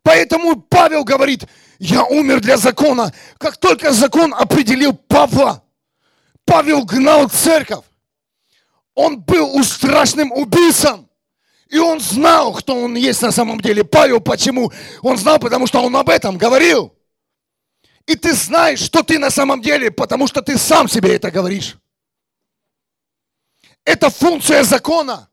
[0.02, 1.44] Поэтому Павел говорит,
[1.78, 3.12] я умер для закона.
[3.38, 5.62] Как только закон определил Павла,
[6.44, 7.84] Павел гнал церковь.
[8.94, 11.08] Он был страшным убийцем.
[11.68, 13.84] И он знал, кто он есть на самом деле.
[13.84, 14.72] Павел, почему?
[15.02, 16.94] Он знал, потому что он об этом говорил.
[18.06, 21.76] И ты знаешь, что ты на самом деле, потому что ты сам себе это говоришь.
[23.84, 25.28] Это функция закона.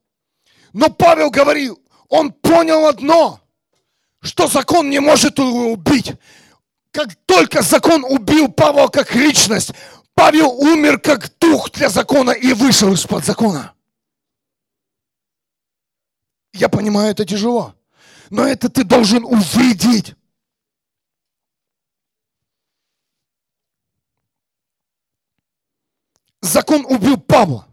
[0.74, 3.40] Но Павел говорил, он понял одно,
[4.26, 6.14] что закон не может убить.
[6.92, 9.72] Как только закон убил Павла как личность,
[10.14, 13.74] Павел умер как дух для закона и вышел из-под закона.
[16.54, 17.76] Я понимаю, это тяжело.
[18.30, 20.16] Но это ты должен увидеть.
[26.42, 27.68] Закон убил Павла.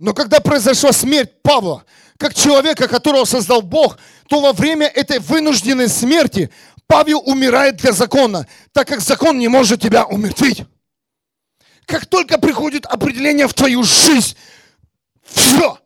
[0.00, 1.84] Но когда произошла смерть Павла,
[2.16, 3.98] как человека, которого создал Бог,
[4.28, 6.50] то во время этой вынужденной смерти
[6.86, 10.64] Павел умирает для закона, так как закон не может тебя умертвить.
[11.84, 14.36] Как только приходит определение в твою жизнь,
[15.22, 15.78] все,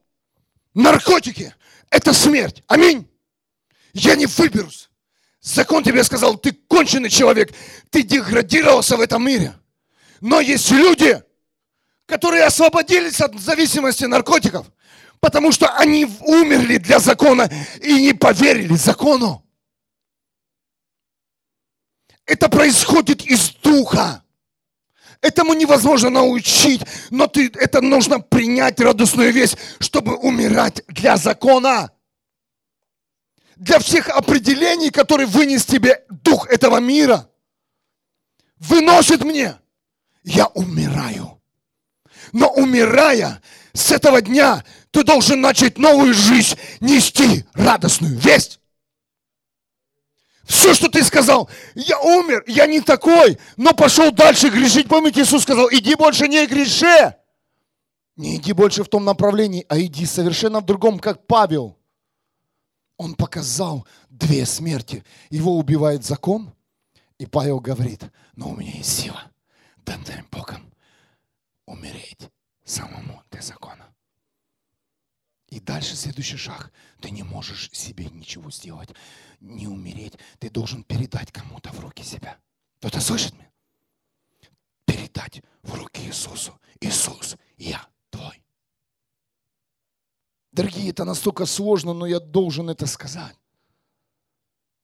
[0.75, 1.53] наркотики,
[1.91, 2.63] это смерть.
[2.69, 3.09] Аминь.
[3.95, 4.91] Я не выберусь.
[5.41, 7.53] Закон тебе сказал, ты конченый человек,
[7.91, 9.55] ты деградировался в этом мире.
[10.21, 11.21] Но есть люди,
[12.07, 14.67] которые освободились от зависимости наркотиков,
[15.21, 17.51] потому что они умерли для закона
[17.81, 19.45] и не поверили закону.
[22.27, 24.23] Это происходит из духа.
[25.21, 31.91] Этому невозможно научить, но ты, это нужно принять радостную весть, чтобы умирать для закона.
[33.57, 37.31] Для всех определений, которые вынес тебе дух этого мира.
[38.59, 39.59] Выносит мне.
[40.25, 41.34] Я умираю.
[42.35, 43.41] Но умирая,
[43.73, 48.59] с этого дня ты должен начать новую жизнь, нести радостную весть.
[50.43, 54.89] Все, что ты сказал, я умер, я не такой, но пошел дальше грешить.
[54.89, 57.15] Помните, Иисус сказал, иди больше не греши.
[58.17, 61.79] Не иди больше в том направлении, а иди совершенно в другом, как Павел.
[62.97, 65.05] Он показал две смерти.
[65.31, 66.53] Его убивает закон,
[67.19, 68.03] и Павел говорит,
[68.35, 69.23] но у меня есть сила,
[69.79, 70.74] данная Богом,
[71.67, 72.31] умереть
[72.65, 73.95] самому для закона.
[75.49, 76.73] И дальше следующий шаг.
[77.01, 78.91] Ты не можешь себе ничего сделать,
[79.41, 80.15] не умереть.
[80.39, 82.39] Ты должен передать кому-то в руки себя.
[82.79, 83.51] Кто-то слышит меня?
[84.85, 86.59] Передать в руки Иисусу.
[86.81, 88.43] Иисус, я твой.
[90.51, 93.37] Дорогие, это настолько сложно, но я должен это сказать.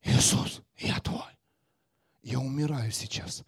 [0.03, 1.37] Иисус, я твой.
[2.23, 3.45] Я умираю сейчас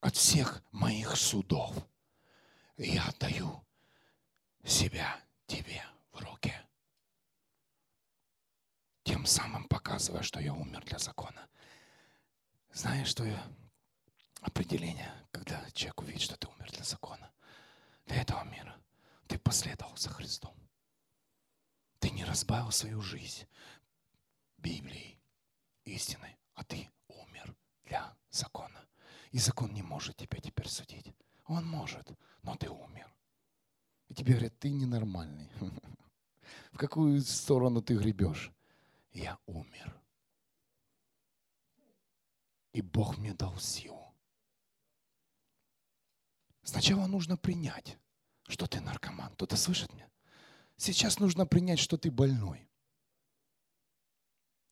[0.00, 1.74] от всех моих судов.
[2.76, 3.64] Я отдаю
[4.64, 5.82] себя тебе
[6.12, 6.52] в руки.
[9.04, 11.48] Тем самым показывая, что я умер для закона.
[12.72, 13.24] Знаешь, что
[14.40, 17.30] определение, когда человек увидит, что ты умер для закона,
[18.06, 18.76] для этого мира,
[19.28, 20.56] ты последовал за Христом.
[22.00, 23.46] Ты не разбавил свою жизнь
[24.58, 25.20] Библией,
[25.84, 28.84] истиной, а ты умер для закона.
[29.30, 31.14] И закон не может тебя теперь судить.
[31.46, 32.10] Он может,
[32.42, 33.12] но ты умер.
[34.08, 35.50] И тебе говорят, ты ненормальный.
[36.72, 38.52] В какую сторону ты гребешь?
[39.12, 40.00] Я умер.
[42.72, 44.14] И Бог мне дал силу.
[46.62, 47.98] Сначала нужно принять,
[48.48, 49.32] что ты наркоман.
[49.34, 50.10] Кто-то слышит меня?
[50.76, 52.68] Сейчас нужно принять, что ты больной.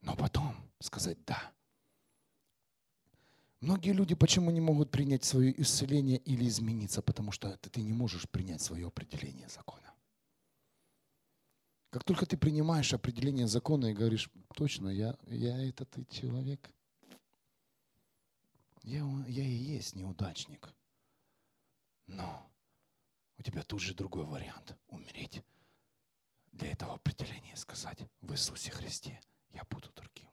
[0.01, 1.53] Но потом сказать «да».
[3.63, 7.01] Многие люди почему не могут принять свое исцеление или измениться?
[7.01, 9.95] Потому что ты не можешь принять свое определение закона.
[11.91, 16.73] Как только ты принимаешь определение закона и говоришь, точно, я, я это ты человек,
[18.83, 20.69] я, я и есть неудачник.
[22.09, 22.51] Но
[23.39, 25.41] у тебя тут же другой вариант– умереть.
[26.51, 29.21] Для этого определения сказать в Иисусе Христе
[29.51, 30.32] я буду другим.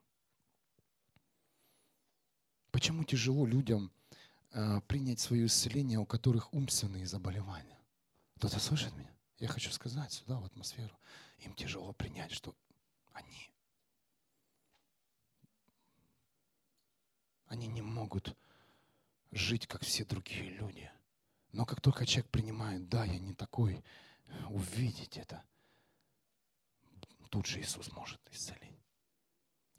[2.79, 3.91] Почему тяжело людям
[4.53, 7.77] э, принять свое исцеление, у которых умственные заболевания?
[8.37, 9.13] Кто-то слышит меня?
[9.37, 10.97] Я хочу сказать сюда, в атмосферу.
[11.39, 12.55] Им тяжело принять, что
[13.11, 13.51] они,
[17.47, 18.33] они не могут
[19.33, 20.89] жить, как все другие люди.
[21.51, 23.83] Но как только человек принимает, да, я не такой,
[24.47, 25.43] увидеть это,
[27.29, 28.68] тут же Иисус может исцелить.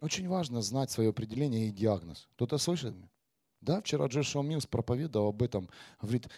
[0.00, 2.28] Очень важно знать свое определение и диагноз.
[2.34, 3.10] Кто-то слышит меня?
[3.60, 5.68] Да, вчера Джошуа Милс проповедовал об этом.
[6.00, 6.28] Говорит,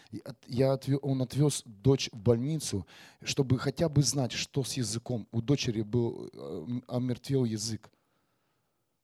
[0.49, 2.85] я отвез, он отвез дочь в больницу,
[3.23, 5.29] чтобы хотя бы знать, что с языком.
[5.31, 7.91] У дочери был э, омертвел язык.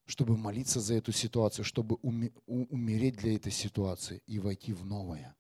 [0.07, 1.97] Чтобы молиться за эту ситуацию, чтобы
[2.47, 5.37] умереть для этой ситуации и войти в новое.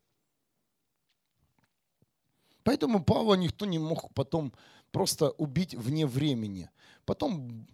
[2.63, 4.53] Поэтому Павла никто не мог потом
[4.93, 6.71] просто убить вне времени.
[7.07, 7.67] Потом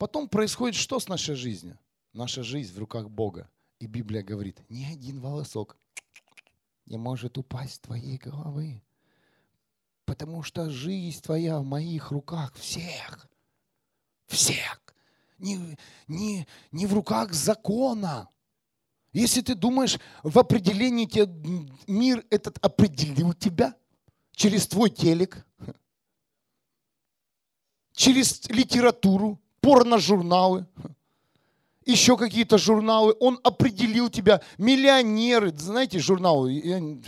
[0.00, 1.78] Потом происходит что с нашей жизнью?
[2.14, 3.50] Наша жизнь в руках Бога.
[3.80, 5.76] И Библия говорит, ни один волосок
[6.86, 8.82] не может упасть с твоей головы.
[10.06, 13.28] Потому что жизнь твоя в моих руках всех.
[14.26, 14.82] Всех.
[15.36, 15.76] Не,
[16.08, 18.30] не, не в руках закона.
[19.12, 21.26] Если ты думаешь, в определении тебе
[21.86, 23.76] мир этот определил тебя
[24.32, 25.46] через твой телек,
[27.92, 30.66] через литературу, порно-журналы,
[31.84, 33.14] еще какие-то журналы.
[33.20, 34.40] Он определил тебя.
[34.58, 37.02] Миллионеры, знаете, журналы,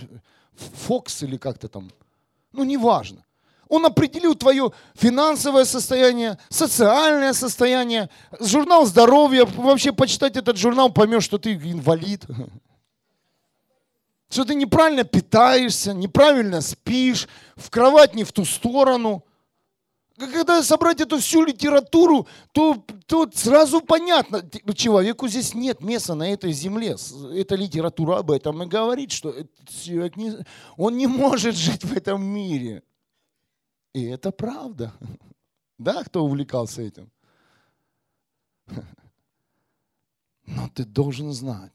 [0.87, 1.91] Фокс или как-то там.
[2.53, 3.25] Ну, неважно.
[3.69, 9.47] Он определил твое финансовое состояние, социальное состояние, журнал здоровья.
[9.47, 12.27] Вообще почитать этот журнал, поймешь, что ты инвалид.
[14.29, 19.25] Что ты неправильно питаешься, неправильно спишь, в кровать не в ту сторону–
[20.17, 26.53] когда собрать эту всю литературу, то, то сразу понятно, человеку здесь нет места на этой
[26.53, 26.97] земле.
[27.35, 29.35] Эта литература об этом и говорит, что
[29.67, 30.45] человек не,
[30.77, 32.83] он не может жить в этом мире.
[33.93, 34.93] И это правда.
[35.79, 37.11] Да, кто увлекался этим?
[40.47, 41.73] Но ты должен знать,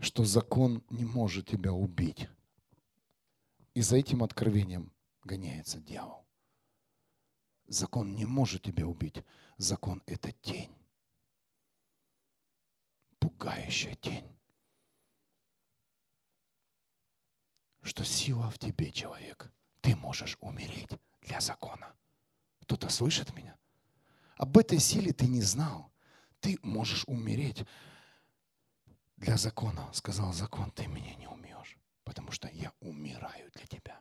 [0.00, 2.28] что закон не может тебя убить.
[3.74, 4.90] И за этим откровением
[5.22, 6.25] гоняется дьявол.
[7.68, 9.24] Закон не может тебя убить.
[9.56, 10.74] Закон– это тень.
[13.18, 14.26] Пугающая тень.
[17.82, 19.50] Что сила в тебе, человек.
[19.80, 20.90] Ты можешь умереть
[21.22, 21.94] для закона.
[22.62, 23.56] Кто-то слышит меня?
[24.36, 25.90] Об этой силе ты не знал.
[26.40, 27.64] Ты можешь умереть
[29.16, 29.92] для закона.
[29.92, 34.00] Сказал закон, ты меня не умеешь, потому что я умираю для тебя.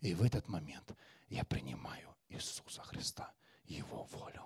[0.00, 0.94] И в этот момент
[1.28, 3.32] я принимаю Иисуса Христа,
[3.64, 4.42] Его волю.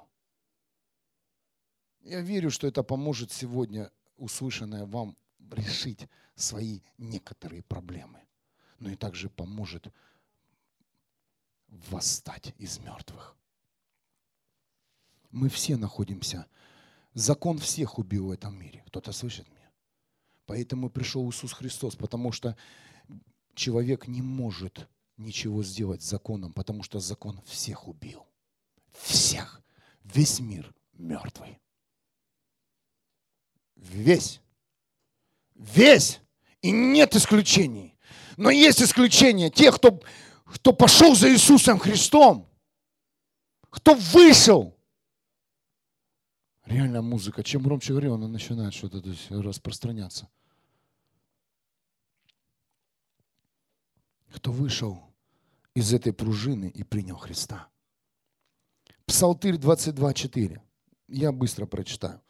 [2.01, 5.17] Я верю, что это поможет сегодня услышанное вам
[5.51, 8.21] решить свои некоторые проблемы,
[8.79, 9.89] но и также поможет
[11.69, 13.37] восстать из мертвых.
[15.31, 16.47] Мы все находимся,
[17.13, 18.83] закон всех убил в этом мире.
[18.87, 19.71] Кто-то слышит меня?
[20.47, 22.57] Поэтому пришел Иисус Христос, потому что
[23.55, 28.27] человек не может ничего сделать законом, потому что закон всех убил.
[28.93, 29.61] Всех.
[30.05, 31.61] Весь мир мертвый.
[33.77, 34.41] Весь.
[35.55, 36.21] Весь.
[36.63, 37.97] И нет исключений.
[38.37, 39.51] Но есть исключения.
[39.51, 40.01] Те, кто,
[40.45, 42.49] кто пошел за Иисусом Христом.
[43.71, 44.77] Кто вышел.
[46.65, 47.43] Реальная музыка.
[47.43, 50.29] Чем громче говорю, она начинает что-то распространяться.
[54.31, 55.08] Кто вышел
[55.79, 57.69] из этой пружины и принял Христа.
[59.07, 60.61] Псалтырь 22.4.
[61.09, 62.21] Я быстро прочитаю.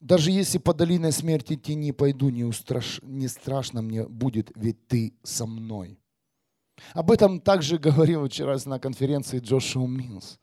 [0.00, 3.00] Даже если по долиной смерти тени пойду, не, устраш...
[3.02, 5.98] не страшно мне будет, ведь ты со мной.
[6.92, 10.38] Об этом также говорил вчера на конференции Джошуа Милс.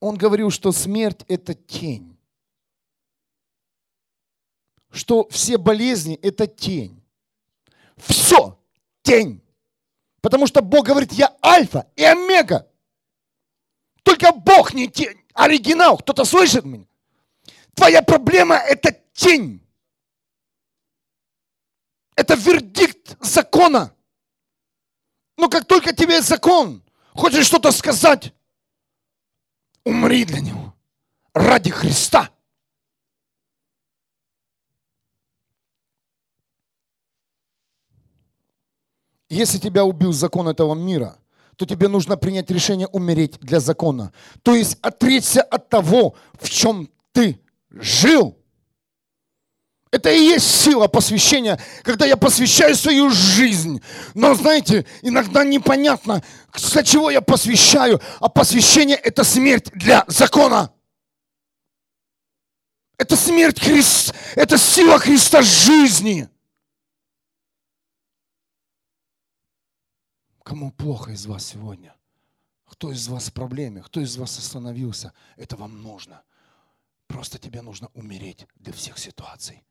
[0.00, 2.14] Он говорил, что смерть– это тень.
[4.94, 7.02] что все болезни– это тень.
[7.96, 8.58] Все
[9.02, 9.43] тень.
[10.24, 12.66] Потому что Бог говорит, я альфа и омега.
[14.02, 15.98] Только Бог не тень, оригинал.
[15.98, 16.86] Кто-то слышит меня?
[17.74, 19.60] Твоя проблема– это тень.
[22.16, 23.94] Это вердикт закона.
[25.36, 26.82] Но как только тебе закон,
[27.12, 28.32] хочешь что-то сказать,
[29.84, 30.74] умри для него.
[31.34, 32.30] Ради Христа.
[39.34, 41.18] Если тебя убил закон этого мира,
[41.56, 44.12] то тебе нужно принять решение умереть для закона.
[44.42, 47.40] То есть отречься от того, в чем ты
[47.70, 48.38] жил.
[49.90, 53.80] Это и есть сила посвящения, когда я посвящаю свою жизнь.
[54.14, 56.22] Но знаете, иногда непонятно,
[56.72, 60.70] для чего я посвящаю, а посвящение– это смерть для закона.
[62.98, 66.28] Это смерть Христа, это сила Христа жизни.
[70.44, 71.96] Кому плохо из вас сегодня?
[72.66, 73.82] Кто из вас в проблеме?
[73.82, 75.14] Кто из вас остановился?
[75.36, 76.22] Это вам нужно.
[77.06, 79.64] Просто тебе нужно умереть для всех ситуаций.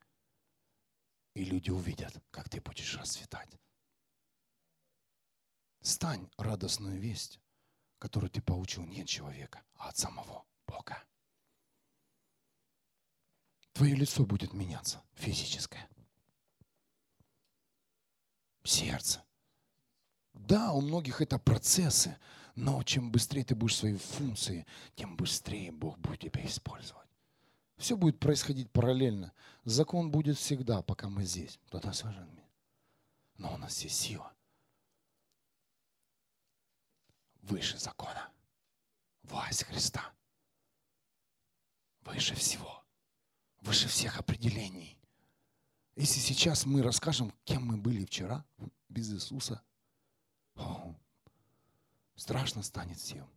[1.36, 3.60] И люди увидят, как ты будешь расцветать.
[5.82, 7.40] Стань радостную весть,
[8.00, 11.04] которую ты получил не от человека, а от самого Бога.
[13.74, 15.88] Твое лицо будет меняться, физическое.
[18.64, 19.24] Сердце.
[20.48, 22.18] Да, у многих это процессы,
[22.56, 24.66] но чем быстрее ты будешь свои функции,
[24.96, 27.08] тем быстрее Бог будет тебя использовать.
[27.78, 29.34] Все будет происходить параллельно.
[29.64, 31.60] Закон будет всегда, пока мы здесь.
[31.68, 32.48] Кто-то скажет мне.
[33.38, 34.34] Но у нас есть сила.
[37.42, 38.30] Выше закона.
[39.24, 40.12] Власть Христа.
[42.02, 42.84] Выше всего.
[43.62, 44.98] Выше всех определений.
[45.96, 48.46] Если сейчас мы расскажем, кем мы были вчера
[48.90, 49.62] без Иисуса,
[50.56, 50.96] о,
[52.16, 53.28] страшно станет всем.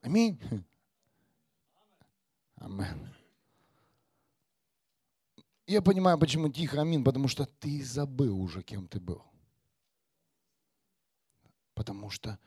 [0.00, 0.40] Аминь.
[2.56, 3.14] Амин.
[5.66, 9.22] Я понимаю, почему тихо амин, потому что ты забыл уже, кем ты был.
[11.74, 12.38] Потому что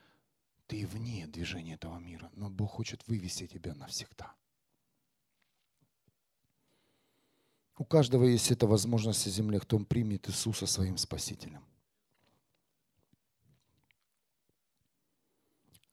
[0.68, 4.34] ты вне движения этого мира, но Бог хочет вывести тебя навсегда.
[7.78, 11.64] У каждого есть эта возможность на земле, кто примет Иисуса своим Спасителем.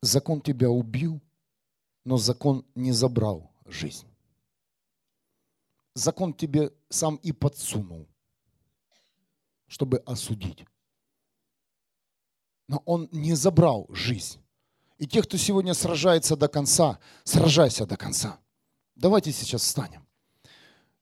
[0.03, 1.21] Закон тебя убил,
[2.05, 4.07] но закон не забрал жизнь.
[5.95, 8.07] Закон тебе сам и подсунул,
[9.67, 10.65] чтобы осудить.
[12.69, 14.39] Но он не забрал жизнь.
[14.99, 18.39] И те, кто сегодня сражается до конца, сражайся до конца.
[18.95, 20.07] Давайте сейчас встанем.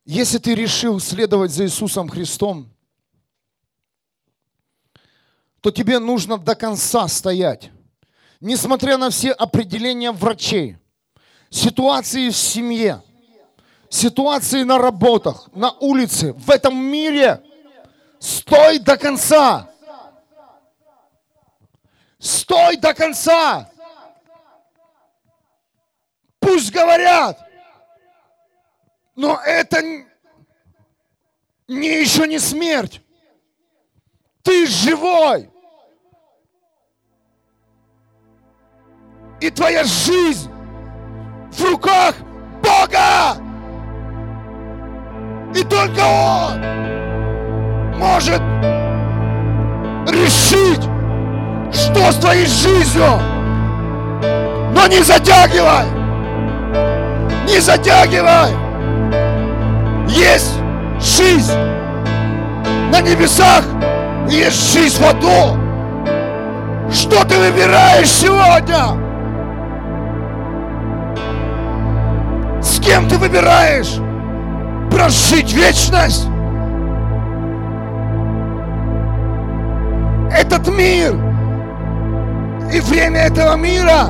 [0.05, 2.71] Если ты решил следовать за Иисусом Христом,
[5.61, 7.71] то тебе нужно до конца стоять.
[8.45, 10.77] Несмотря на все определения врачей,
[11.49, 13.03] ситуации в семье,
[13.89, 17.43] ситуации на работах, на улице, в этом мире.
[18.19, 19.71] Стой до конца.
[22.19, 23.71] Стой до конца.
[26.39, 27.39] Пусть говорят.
[29.17, 29.81] Но это
[31.67, 33.01] не еще не смерть.
[34.43, 35.51] Ты живой.
[39.45, 40.51] И твоя жизнь
[41.53, 42.15] в руках
[42.63, 43.37] Бога.
[45.55, 46.59] И только Он
[47.99, 48.41] может
[50.09, 50.81] решить,
[51.75, 53.21] что с твоей жизнью.
[54.73, 55.89] Но не затягивай!
[57.47, 58.51] Не затягивай!
[60.09, 60.55] Есть
[60.99, 61.53] жизнь
[62.91, 63.63] на небесах,
[64.27, 65.61] есть жизнь в аду.
[66.91, 69.04] Что ты выбираешь сегодня?
[72.65, 74.01] С кем ты выбираешь?
[74.95, 76.29] прожить вечность.
[80.33, 81.15] Этот мир
[82.73, 84.09] и время этого мира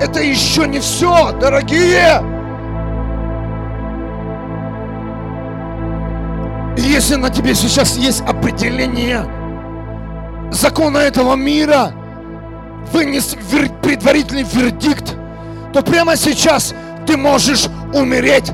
[0.00, 2.22] это еще не все, дорогие.
[6.76, 9.26] И если на тебе сейчас есть определение
[10.50, 11.92] закона этого мира,
[12.92, 13.36] вынес
[13.82, 15.14] предварительный вердикт,
[15.74, 16.74] то прямо сейчас
[17.10, 18.52] ты можешь умереть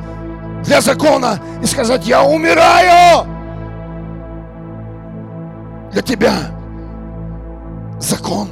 [0.65, 3.27] для закона и сказать, я умираю
[5.93, 6.33] для тебя.
[8.01, 8.49] Закон.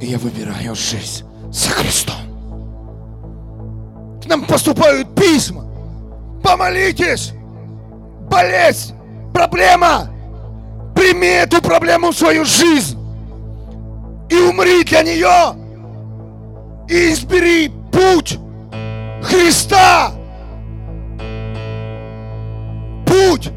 [0.00, 2.16] И я выбираю жизнь за Христом.
[4.26, 5.64] нам поступают письма.
[6.42, 7.32] Помолитесь.
[8.28, 8.94] Болезнь,
[9.32, 10.08] проблема.
[10.96, 12.98] Прими эту проблему в свою жизнь.
[14.28, 15.57] И умри для нее.
[16.88, 18.38] И избери путь
[19.22, 20.12] Христа.
[23.06, 23.50] Путь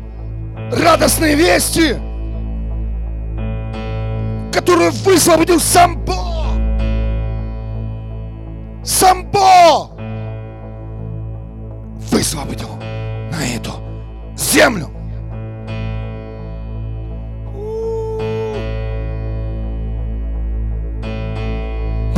[0.71, 1.95] радостной вести,
[4.51, 6.31] которую высвободил сам Бог.
[8.83, 9.91] Сам Бог
[12.11, 12.75] высвободил
[13.31, 13.71] на эту
[14.35, 14.89] землю.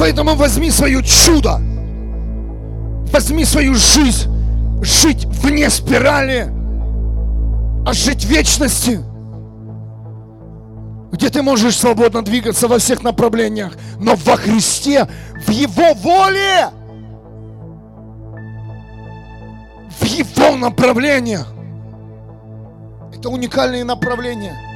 [0.03, 1.61] Поэтому возьми свое чудо,
[3.13, 4.29] возьми свою жизнь,
[4.81, 6.51] жить вне спирали,
[7.87, 8.99] а жить в вечности,
[11.13, 15.07] где ты можешь свободно двигаться во всех направлениях, но во Христе,
[15.47, 16.67] в Его воле,
[20.01, 21.47] в Его направлениях.
[23.15, 24.72] Это уникальные направления.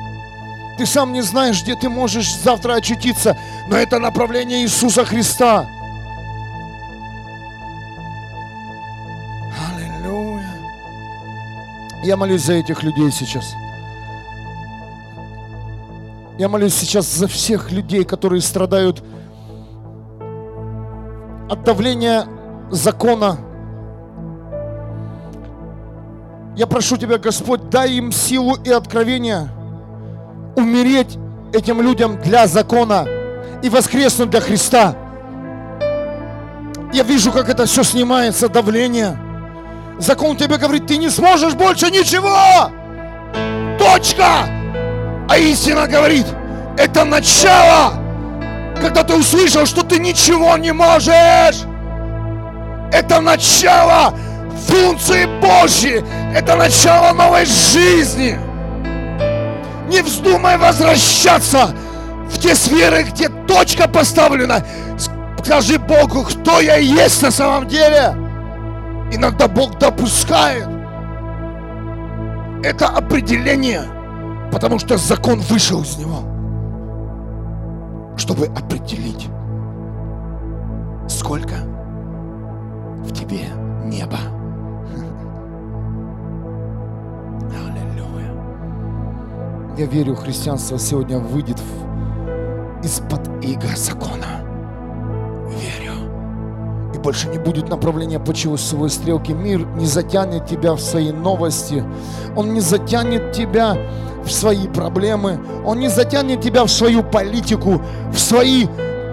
[0.77, 3.35] Ты сам не знаешь, где ты можешь завтра очутиться,
[3.67, 5.67] но это направление Иисуса Христа.
[9.73, 10.53] Аллилуйя.
[12.03, 13.55] Я молюсь за этих людей сейчас.
[16.37, 19.03] Я молюсь сейчас за всех людей, которые страдают
[21.49, 22.27] от давления
[22.69, 23.39] закона.
[26.55, 29.56] Я прошу Тебя, Господь, дай им силу и откровение
[30.57, 31.17] умереть
[31.53, 33.07] этим людям для закона
[33.61, 34.95] и воскреснуть для Христа.
[36.91, 39.17] Я вижу, как это все снимается, давление.
[39.99, 42.71] Закон тебе говорит, ты не сможешь больше ничего.
[43.77, 44.47] Точка.
[45.29, 46.25] А истина говорит,
[46.77, 47.93] это начало,
[48.81, 51.65] когда ты услышал, что ты ничего не можешь.
[52.91, 54.13] Это начало
[54.67, 56.03] функции Божьей.
[56.33, 58.46] Это начало новой жизни.
[59.87, 61.73] Не вздумай возвращаться
[62.29, 64.63] в те сферы, где точка поставлена.
[65.43, 68.13] Скажи Богу, кто я есть на самом деле.
[69.11, 70.67] Иногда Бог допускает
[72.63, 73.83] это определение,
[74.51, 76.19] потому что закон вышел из него,
[78.17, 79.29] чтобы определить,
[81.07, 81.55] сколько
[83.05, 83.45] в тебе
[83.85, 84.17] неба.
[89.77, 91.61] Я верю, христианство сегодня выйдет
[92.83, 94.41] из-под иго закона.
[95.49, 95.93] Верю.
[96.95, 99.33] И больше не будет направления по часовой стрелке.
[99.33, 101.83] Мир не затянет тебя в свои новости.
[102.35, 103.77] Он не затянет тебя
[104.25, 105.39] в свои проблемы.
[105.63, 107.79] Он не затянет тебя в свою политику,
[108.11, 108.65] в свои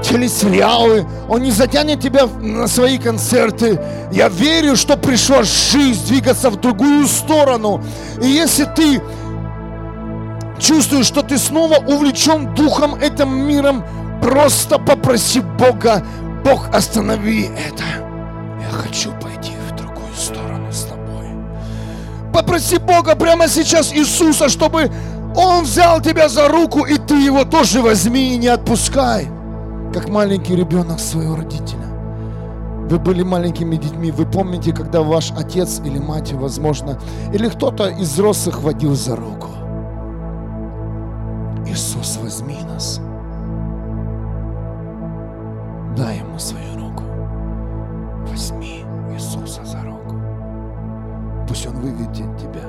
[0.02, 3.80] телесериалы, он не затянет тебя на свои концерты.
[4.12, 7.82] Я верю, что пришла жизнь двигаться в другую сторону.
[8.22, 9.00] И если ты
[10.59, 13.85] чувствуешь, что ты снова увлечен духом этим миром,
[14.22, 16.05] просто попроси Бога,
[16.44, 17.85] Бог, останови это.
[18.60, 21.28] Я хочу пойти в другую сторону с тобой.
[22.32, 24.90] Попроси Бога прямо сейчас Иисуса, чтобы
[25.36, 29.28] Он взял тебя за руку, и ты его тоже возьми и не отпускай.
[29.93, 31.85] Как маленький ребенок своего родителя.
[32.90, 37.01] Вы были маленькими детьми, вы помните, когда ваш отец или мать, возможно,
[37.32, 39.48] или кто-то из взрослых водил за руку.
[41.66, 43.00] Иисус, возьми нас.
[45.96, 47.04] Дай ему свою руку.
[48.28, 50.16] Возьми Иисуса за руку.
[51.48, 52.68] Пусть Он выведет тебя.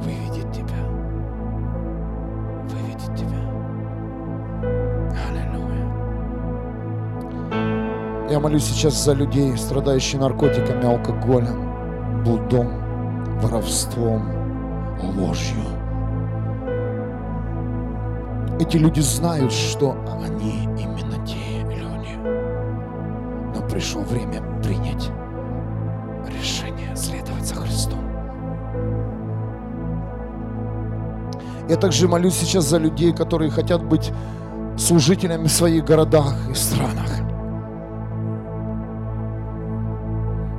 [0.00, 0.80] Выведет тебя.
[2.64, 3.40] Выведет тебя.
[5.28, 5.86] Аллилуйя.
[8.30, 12.68] Я молюсь сейчас за людей, страдающих наркотиками, алкоголем, блудом,
[13.40, 14.22] воровством,
[15.16, 15.73] ложью
[18.60, 22.16] эти люди знают, что они именно те люди.
[23.54, 25.10] Но пришло время принять
[26.28, 28.00] решение следовать за Христом.
[31.68, 34.12] Я также молюсь сейчас за людей, которые хотят быть
[34.76, 37.08] служителями в своих городах и странах.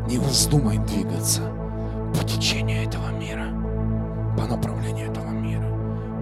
[0.08, 1.42] Не вздумай двигаться
[2.18, 3.48] по течению этого мира,
[4.38, 5.68] по направлению этого мира.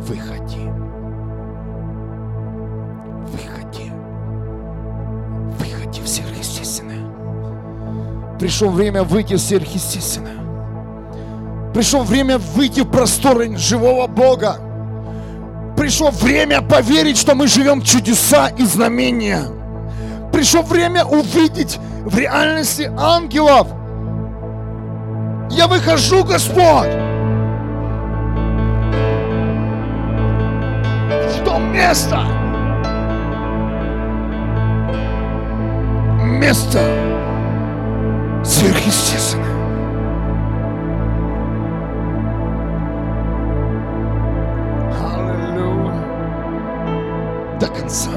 [0.01, 0.82] Выходи.
[8.39, 10.43] Пришло время выйти в сверхъестественное.
[11.73, 14.57] Пришло время выйти в просторы живого Бога.
[15.75, 19.43] Пришло время поверить, что мы живем чудеса и знамения.
[20.31, 23.67] Пришло время увидеть в реальности ангелов,
[25.49, 26.89] Я выхожу, Господь,
[31.29, 32.23] в то место,
[36.19, 37.12] место
[38.43, 39.53] сверхъестественное.
[44.91, 46.03] Аллилуйя.
[47.59, 48.11] До конца.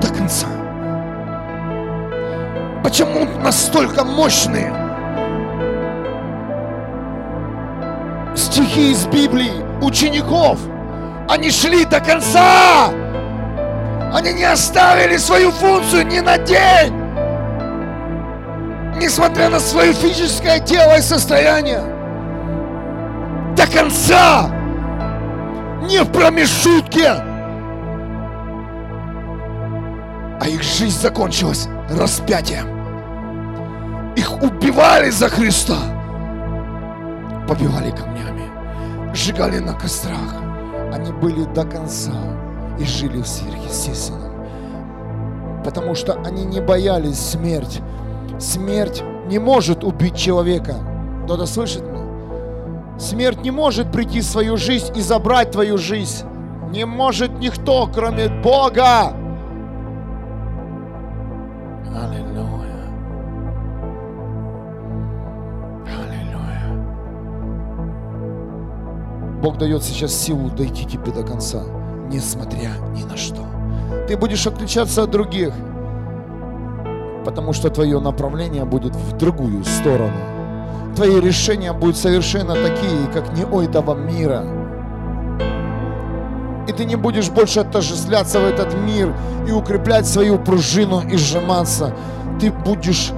[0.00, 0.46] До конца.
[2.82, 4.72] Почему настолько мощные
[8.34, 9.52] стихи из Библии
[9.82, 10.58] учеников?
[11.28, 12.90] Они шли до конца.
[14.12, 16.94] Они не оставили свою функцию ни на день.
[18.96, 21.82] Несмотря на свое физическое тело и состояние.
[23.54, 24.50] До конца.
[25.82, 27.10] Не в промежутке.
[30.40, 32.66] А их жизнь закончилась распятием.
[34.16, 35.76] Их убивали за Христа.
[37.46, 38.48] Побивали камнями.
[39.14, 40.42] Сжигали на кострах.
[40.92, 42.37] Они были до конца
[42.78, 44.32] и жили в сверхъестественном.
[45.64, 47.80] Потому что они не боялись смерть.
[48.38, 50.76] Смерть не может убить человека.
[51.24, 52.98] Кто-то слышит меня?
[52.98, 56.24] Смерть не может прийти в свою жизнь и забрать твою жизнь.
[56.70, 59.12] Не может никто, кроме Бога.
[61.94, 62.86] Аллилуйя.
[65.86, 66.78] Аллилуйя.
[69.42, 71.77] Бог дает сейчас силу дойти тебе до конца
[72.08, 73.44] несмотря ни на что.
[74.06, 75.52] Ты будешь отличаться от других,
[77.24, 80.16] потому что твое направление будет в другую сторону.
[80.96, 84.44] Твои решения будут совершенно такие, как не у этого мира.
[86.66, 89.14] И ты не будешь больше отождествляться в этот мир
[89.46, 91.94] и укреплять свою пружину и сжиматься.
[92.40, 93.12] Ты будешь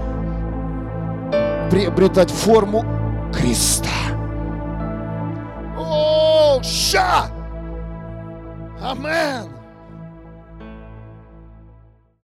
[1.70, 2.84] приобретать форму
[3.32, 3.88] креста.
[5.78, 7.26] О, ша!
[8.80, 9.59] Amén.